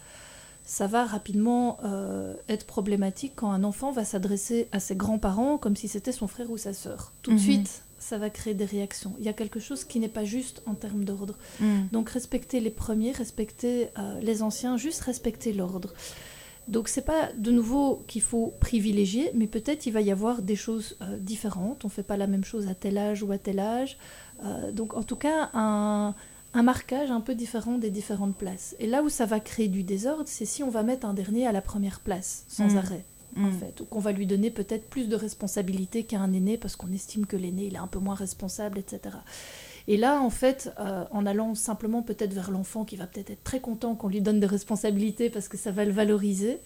Ça 0.65 0.87
va 0.89 1.05
rapidement 1.05 1.79
euh, 1.85 2.35
être 2.49 2.67
problématique 2.67 3.33
quand 3.37 3.53
un 3.53 3.63
enfant 3.63 3.93
va 3.93 4.05
s'adresser 4.05 4.69
à 4.73 4.81
ses 4.81 4.97
grands-parents 4.97 5.59
comme 5.59 5.77
si 5.77 5.87
c'était 5.87 6.13
son 6.13 6.27
frère 6.27 6.51
ou 6.51 6.57
sa 6.57 6.73
sœur. 6.73 7.13
Tout 7.23 7.31
de 7.31 7.37
mhm. 7.37 7.43
suite, 7.43 7.83
ça 7.99 8.19
va 8.19 8.31
créer 8.31 8.55
des 8.55 8.65
réactions. 8.65 9.15
Il 9.19 9.25
y 9.25 9.29
a 9.29 9.33
quelque 9.33 9.61
chose 9.61 9.85
qui 9.85 10.01
n'est 10.01 10.09
pas 10.09 10.25
juste 10.25 10.63
en 10.67 10.75
termes 10.75 11.05
d'ordre. 11.05 11.37
Donc 11.93 12.11
respecter 12.11 12.61
les 12.61 12.71
premiers, 12.71 13.13
respecter 13.13 13.89
euh, 13.99 14.21
les 14.21 14.43
anciens, 14.43 14.77
juste 14.77 15.03
respecter 15.03 15.53
l'ordre. 15.53 15.93
Donc 16.69 16.89
c'est 16.89 17.05
pas 17.05 17.31
de 17.37 17.51
nouveau 17.53 18.03
qu'il 18.09 18.23
faut 18.23 18.55
privilégier, 18.59 19.31
mais 19.35 19.47
peut-être 19.47 19.87
il 19.87 19.93
va 19.93 20.01
y 20.01 20.11
avoir 20.11 20.43
des 20.43 20.57
choses 20.57 20.97
euh, 21.01 21.17
différentes. 21.19 21.85
On 21.85 21.89
fait 21.89 22.03
pas 22.03 22.17
la 22.17 22.27
même 22.27 22.45
chose 22.45 22.67
à 22.69 22.75
tel 22.75 22.99
âge 22.99 23.23
ou 23.23 23.31
à 23.31 23.39
tel 23.39 23.61
âge. 23.61 23.99
Euh, 24.45 24.73
donc 24.73 24.95
en 24.95 25.03
tout 25.03 25.17
cas 25.17 25.51
un, 25.55 26.15
marquage 26.55 27.11
un 27.11 27.21
peu 27.21 27.35
différent 27.35 27.79
des 27.79 27.91
différentes 27.91 28.35
places. 28.35 28.75
Et 28.81 28.87
là 28.87 29.03
où 29.03 29.09
ça 29.09 29.27
va 29.27 29.39
créer 29.39 29.69
du 29.69 29.85
désordre, 29.85 30.25
c'est 30.27 30.47
si 30.47 30.63
on 30.63 30.71
va 30.71 30.83
mettre 30.83 31.07
un 31.07 31.15
dernier 31.15 31.47
à 31.47 31.53
la 31.53 31.61
première 31.61 32.01
place 32.01 32.45
sans 32.49 32.75
mm. 32.75 32.79
arrêt. 32.79 33.05
En 33.37 33.49
mm. 33.49 33.53
fait, 33.53 33.81
ou 33.83 33.85
qu'on 33.85 34.01
va 34.01 34.13
lui 34.13 34.27
donner 34.27 34.51
peut-être 34.51 34.89
plus 34.89 35.09
de 35.09 35.15
responsabilités 35.15 36.03
qu'à 36.03 36.19
un 36.19 36.33
aîné 36.33 36.57
parce 36.57 36.75
qu'on 36.75 36.91
estime 36.93 37.27
que 37.27 37.37
l'aîné 37.37 37.67
il 37.67 37.75
est 37.75 37.79
un 37.79 37.87
peu 37.87 37.99
moins 37.99 38.15
responsable, 38.15 38.79
etc. 38.79 39.17
Et 39.89 39.97
là, 39.97 40.21
en 40.21 40.31
fait, 40.31 40.73
euh, 40.81 41.05
en 41.11 41.27
allant 41.27 41.55
simplement 41.55 42.03
peut-être 42.03 42.33
vers 42.33 42.51
l'enfant 42.51 42.85
qui 42.85 42.97
va 42.97 43.07
peut-être 43.07 43.31
être 43.31 43.45
très 43.45 43.61
content 43.61 43.95
qu'on 43.95 44.09
lui 44.09 44.21
donne 44.21 44.41
des 44.41 44.47
responsabilités 44.47 45.31
parce 45.31 45.49
que 45.49 45.57
ça 45.57 45.71
va 45.71 45.85
le 45.85 45.93
valoriser, 45.93 46.59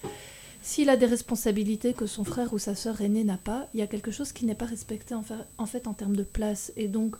s'il 0.63 0.91
a 0.91 0.97
des 0.97 1.07
responsabilités 1.07 1.93
que 1.93 2.07
son 2.07 2.25
frère 2.25 2.53
ou 2.53 2.59
sa 2.59 2.75
sœur 2.75 3.01
aînée 3.01 3.25
n'a 3.25 3.39
pas, 3.39 3.69
il 3.73 3.81
y 3.81 3.83
a 3.83 3.87
quelque 3.87 4.11
chose 4.11 4.33
qui 4.33 4.45
n'est 4.45 4.55
pas 4.55 4.67
respecté 4.67 5.15
en 5.15 5.67
fait 5.67 5.87
en 5.87 5.95
termes 5.95 6.17
de 6.17 6.23
place. 6.23 6.73
Et 6.77 6.89
donc, 6.89 7.17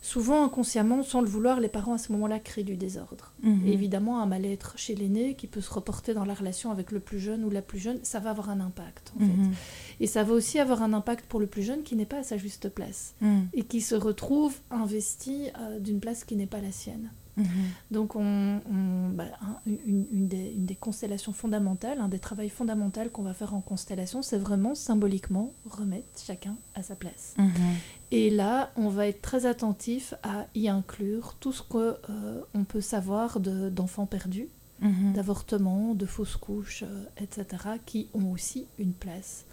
souvent 0.00 0.44
inconsciemment, 0.44 1.02
sans 1.02 1.20
le 1.20 1.28
vouloir, 1.28 1.60
les 1.60 1.68
parents 1.68 1.94
à 1.94 1.98
ce 1.98 2.12
moment-là 2.12 2.38
créent 2.38 2.64
du 2.64 2.76
désordre. 2.76 3.32
Mhm. 3.42 3.66
évidemment, 3.66 4.20
un 4.20 4.26
mal-être 4.26 4.74
chez 4.76 4.94
l'aîné 4.94 5.34
qui 5.34 5.46
peut 5.46 5.60
se 5.60 5.72
reporter 5.72 6.14
dans 6.14 6.24
la 6.24 6.34
relation 6.34 6.70
avec 6.70 6.90
le 6.92 7.00
plus 7.00 7.18
jeune 7.18 7.44
ou 7.44 7.50
la 7.50 7.62
plus 7.62 7.78
jeune, 7.78 7.98
ça 8.02 8.20
va 8.20 8.30
avoir 8.30 8.50
un 8.50 8.60
impact. 8.60 9.12
En 9.16 9.20
fait. 9.20 9.26
Mhm. 9.26 9.52
Et 10.00 10.06
ça 10.06 10.24
va 10.24 10.32
aussi 10.32 10.58
avoir 10.58 10.82
un 10.82 10.92
impact 10.92 11.26
pour 11.26 11.40
le 11.40 11.46
plus 11.46 11.62
jeune 11.62 11.82
qui 11.82 11.96
n'est 11.96 12.06
pas 12.06 12.18
à 12.18 12.22
sa 12.22 12.36
juste 12.36 12.68
place 12.68 13.14
mhm. 13.20 13.48
et 13.54 13.62
qui 13.62 13.80
se 13.80 13.94
retrouve 13.94 14.56
investi 14.70 15.48
euh, 15.58 15.78
d'une 15.80 16.00
place 16.00 16.24
qui 16.24 16.36
n'est 16.36 16.46
pas 16.46 16.60
la 16.60 16.72
sienne. 16.72 17.10
Donc, 17.90 18.16
on, 18.16 18.60
bah, 19.12 19.24
une, 19.66 20.26
des, 20.26 20.74
constellations 20.74 21.32
fondamentales, 21.32 22.00
un 22.00 22.08
des 22.08 22.18
travaux 22.18 22.48
fondamentaux 22.48 23.08
qu'on 23.12 23.22
va 23.22 23.34
faire 23.34 23.54
en 23.54 23.60
constellation, 23.60 24.22
c'est 24.22 24.38
vraiment 24.38 24.74
symboliquement 24.74 25.52
remettre 25.68 26.06
chacun 26.24 26.56
à 26.74 26.82
sa 26.82 26.96
place. 26.96 27.34
Et 28.12 28.30
là, 28.30 28.70
on 28.76 28.88
va 28.88 29.08
être 29.08 29.20
très 29.20 29.46
attentif 29.46 30.14
à 30.22 30.46
y 30.54 30.68
inclure 30.68 31.34
tout 31.40 31.52
ce 31.52 31.62
qu'on 31.62 31.78
euh, 31.80 32.40
on 32.54 32.64
peut 32.64 32.80
savoir 32.80 33.40
d'enfants 33.40 34.06
perdus, 34.06 34.48
mhm. 34.80 35.12
d'avortements, 35.14 35.94
de 35.94 36.06
fausses 36.06 36.36
couches, 36.36 36.84
euh, 36.84 37.04
etc., 37.20 37.46
qui 37.84 38.08
ont 38.14 38.30
aussi 38.30 38.66
une 38.78 38.92
place 38.92 39.44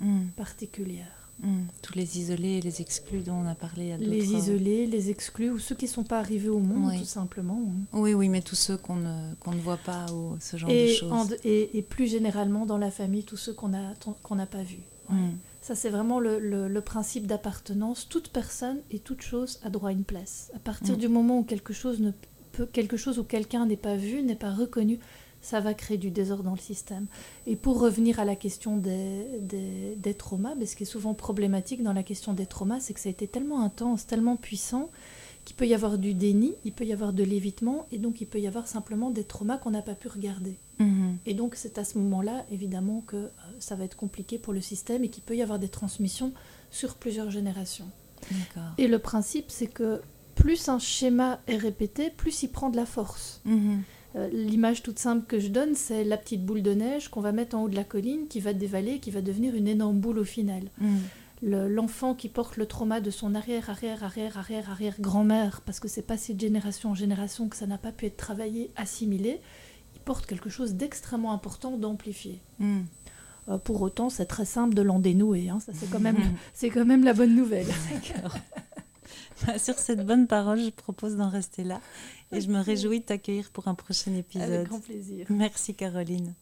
mhm. 0.00 0.28
particulière. 0.36 1.12
Mhm. 1.42 1.66
Tous 1.82 1.94
les 1.94 2.18
isolés 2.18 2.58
et 2.58 2.60
les 2.60 2.80
exclus 2.80 3.20
dont 3.20 3.34
on 3.34 3.46
a 3.46 3.54
parlé. 3.56 3.92
À 3.92 3.96
les 3.96 4.32
euh, 4.32 4.38
isolés, 4.38 4.86
les 4.86 5.10
exclus, 5.10 5.50
ou 5.50 5.58
ceux 5.58 5.74
qui 5.74 5.86
ne 5.86 5.90
sont 5.90 6.04
pas 6.04 6.20
arrivés 6.20 6.48
au 6.48 6.60
monde, 6.60 6.92
tout 6.98 7.04
simplement. 7.04 7.60
Oui, 7.92 8.14
oui, 8.14 8.28
mais 8.28 8.42
tous 8.42 8.56
ceux 8.56 8.76
qu'on 8.76 8.96
ne, 8.96 9.34
qu'on 9.40 9.52
ne 9.52 9.60
voit 9.60 9.76
pas, 9.76 10.06
ou 10.12 10.36
ce 10.40 10.56
genre 10.56 10.70
de 10.70 10.86
choses. 10.88 11.36
et, 11.44 11.76
et, 11.78 11.82
plus 11.82 12.06
généralement 12.06 12.64
dans 12.64 12.78
la 12.78 12.92
famille, 12.92 13.24
tous 13.24 13.36
ceux 13.36 13.54
qu'on 13.54 13.68
n'a 13.68 14.46
pas 14.46 14.62
vus. 14.62 14.82
Ça, 15.60 15.74
c'est 15.74 15.90
vraiment 15.90 16.20
le, 16.20 16.80
principe 16.80 17.26
d'appartenance. 17.26 18.08
Toute 18.08 18.28
personne 18.28 18.78
et 18.90 18.98
toute 18.98 19.22
chose 19.22 19.60
a 19.64 19.70
droit 19.70 19.90
à 19.90 19.92
une 19.92 20.04
place. 20.04 20.50
À 20.54 20.58
partir 20.58 20.94
mm. 20.94 20.98
du 20.98 21.08
moment 21.08 21.38
où 21.40 21.42
quelque 21.42 21.72
chose, 21.72 22.00
ne 22.00 22.12
peut, 22.52 22.66
quelque 22.66 22.96
chose 22.96 23.18
ou 23.18 23.24
quelqu'un 23.24 23.66
n'est 23.66 23.76
pas 23.76 23.96
vu, 23.96 24.22
n'est 24.22 24.36
pas 24.36 24.52
reconnu, 24.52 24.98
ça 25.40 25.60
va 25.60 25.74
créer 25.74 25.98
du 25.98 26.10
désordre 26.10 26.44
dans 26.44 26.54
le 26.54 26.58
système. 26.58 27.06
Et 27.46 27.56
pour 27.56 27.80
revenir 27.80 28.18
à 28.18 28.24
la 28.24 28.34
question 28.34 28.76
des, 28.76 29.26
des, 29.40 29.94
des 29.96 30.14
traumas, 30.14 30.54
ce 30.64 30.74
qui 30.74 30.82
est 30.82 30.86
souvent 30.86 31.14
problématique 31.14 31.82
dans 31.82 31.92
la 31.92 32.02
question 32.02 32.32
des 32.32 32.46
traumas, 32.46 32.80
c'est 32.80 32.94
que 32.94 33.00
ça 33.00 33.08
a 33.08 33.12
été 33.12 33.26
tellement 33.28 33.62
intense, 33.62 34.06
tellement 34.06 34.36
puissant, 34.36 34.90
qu'il 35.48 35.56
peut 35.56 35.66
y 35.66 35.72
avoir 35.72 35.96
du 35.96 36.12
déni, 36.12 36.52
il 36.66 36.72
peut 36.72 36.84
y 36.84 36.92
avoir 36.92 37.14
de 37.14 37.24
l'évitement, 37.24 37.86
et 37.90 37.96
donc 37.96 38.20
il 38.20 38.26
peut 38.26 38.38
y 38.38 38.46
avoir 38.46 38.68
simplement 38.68 39.08
des 39.08 39.24
traumas 39.24 39.56
qu'on 39.56 39.70
n'a 39.70 39.80
pas 39.80 39.94
pu 39.94 40.08
regarder. 40.08 40.56
Mhm. 40.78 41.16
Et 41.24 41.32
donc 41.32 41.54
c'est 41.54 41.78
à 41.78 41.84
ce 41.84 41.96
moment-là, 41.96 42.44
évidemment, 42.52 43.02
que 43.06 43.16
euh, 43.16 43.28
ça 43.58 43.74
va 43.74 43.84
être 43.84 43.96
compliqué 43.96 44.36
pour 44.36 44.52
le 44.52 44.60
système 44.60 45.04
et 45.04 45.08
qu'il 45.08 45.22
peut 45.22 45.34
y 45.34 45.40
avoir 45.40 45.58
des 45.58 45.70
transmissions 45.70 46.34
sur 46.70 46.96
plusieurs 46.96 47.30
générations. 47.30 47.86
Et 48.76 48.88
le 48.88 48.98
principe, 48.98 49.46
c'est 49.48 49.68
que 49.68 50.02
plus 50.34 50.68
un 50.68 50.78
schéma 50.78 51.40
est 51.46 51.56
répété, 51.56 52.10
plus 52.10 52.42
il 52.42 52.48
prend 52.48 52.68
de 52.68 52.76
la 52.76 52.84
force. 52.84 53.40
Mhm. 53.46 53.80
Euh, 54.16 54.28
l'image 54.28 54.82
toute 54.82 54.98
simple 54.98 55.24
que 55.26 55.40
je 55.40 55.48
donne, 55.48 55.74
c'est 55.74 56.04
la 56.04 56.18
petite 56.18 56.44
boule 56.44 56.62
de 56.62 56.74
neige 56.74 57.08
qu'on 57.08 57.22
va 57.22 57.32
mettre 57.32 57.56
en 57.56 57.62
haut 57.62 57.68
de 57.70 57.76
la 57.76 57.84
colline, 57.84 58.26
qui 58.28 58.40
va 58.40 58.52
dévaler, 58.52 58.98
qui 58.98 59.10
va 59.10 59.22
devenir 59.22 59.54
une 59.54 59.66
énorme 59.66 59.98
boule 59.98 60.18
au 60.18 60.24
final. 60.24 60.64
Mhm 60.78 60.98
l'enfant 61.42 62.14
qui 62.14 62.28
porte 62.28 62.56
le 62.56 62.66
trauma 62.66 63.00
de 63.00 63.10
son 63.10 63.34
arrière, 63.34 63.70
arrière, 63.70 64.02
arrière, 64.02 64.38
arrière, 64.38 64.70
arrière 64.70 64.94
grand-mère, 65.00 65.60
parce 65.62 65.80
que 65.80 65.88
c'est 65.88 66.02
passé 66.02 66.34
de 66.34 66.40
génération 66.40 66.90
en 66.90 66.94
génération 66.94 67.48
que 67.48 67.56
ça 67.56 67.66
n'a 67.66 67.78
pas 67.78 67.92
pu 67.92 68.06
être 68.06 68.16
travaillé, 68.16 68.70
assimilé, 68.76 69.40
il 69.94 70.00
porte 70.00 70.26
quelque 70.26 70.50
chose 70.50 70.74
d'extrêmement 70.74 71.32
important 71.32 71.76
d'amplifié. 71.76 72.40
Hmm. 72.58 72.82
Euh, 73.48 73.58
pour 73.58 73.80
autant, 73.80 74.10
c'est 74.10 74.26
très 74.26 74.44
simple 74.44 74.74
de 74.74 74.82
l'en 74.82 74.98
dénouer. 74.98 75.48
Hein. 75.48 75.60
Ça, 75.60 75.72
c'est 75.74 75.88
quand, 75.90 76.00
même, 76.00 76.18
c'est 76.54 76.70
quand 76.70 76.84
même 76.84 77.04
la 77.04 77.14
bonne 77.14 77.34
nouvelle. 77.34 77.66
Bah, 79.46 79.56
sur 79.56 79.78
cette 79.78 80.04
bonne 80.04 80.26
parole, 80.26 80.58
je 80.58 80.70
propose 80.70 81.16
d'en 81.16 81.28
rester 81.28 81.62
là. 81.62 81.80
Et 82.32 82.40
je 82.40 82.48
me 82.48 82.58
réjouis 82.60 83.00
de 83.00 83.04
t'accueillir 83.04 83.50
pour 83.50 83.68
un 83.68 83.74
prochain 83.74 84.12
épisode. 84.14 84.50
Avec 84.50 84.68
grand 84.68 84.80
plaisir. 84.80 85.26
Merci 85.30 85.74
Caroline. 85.74 86.34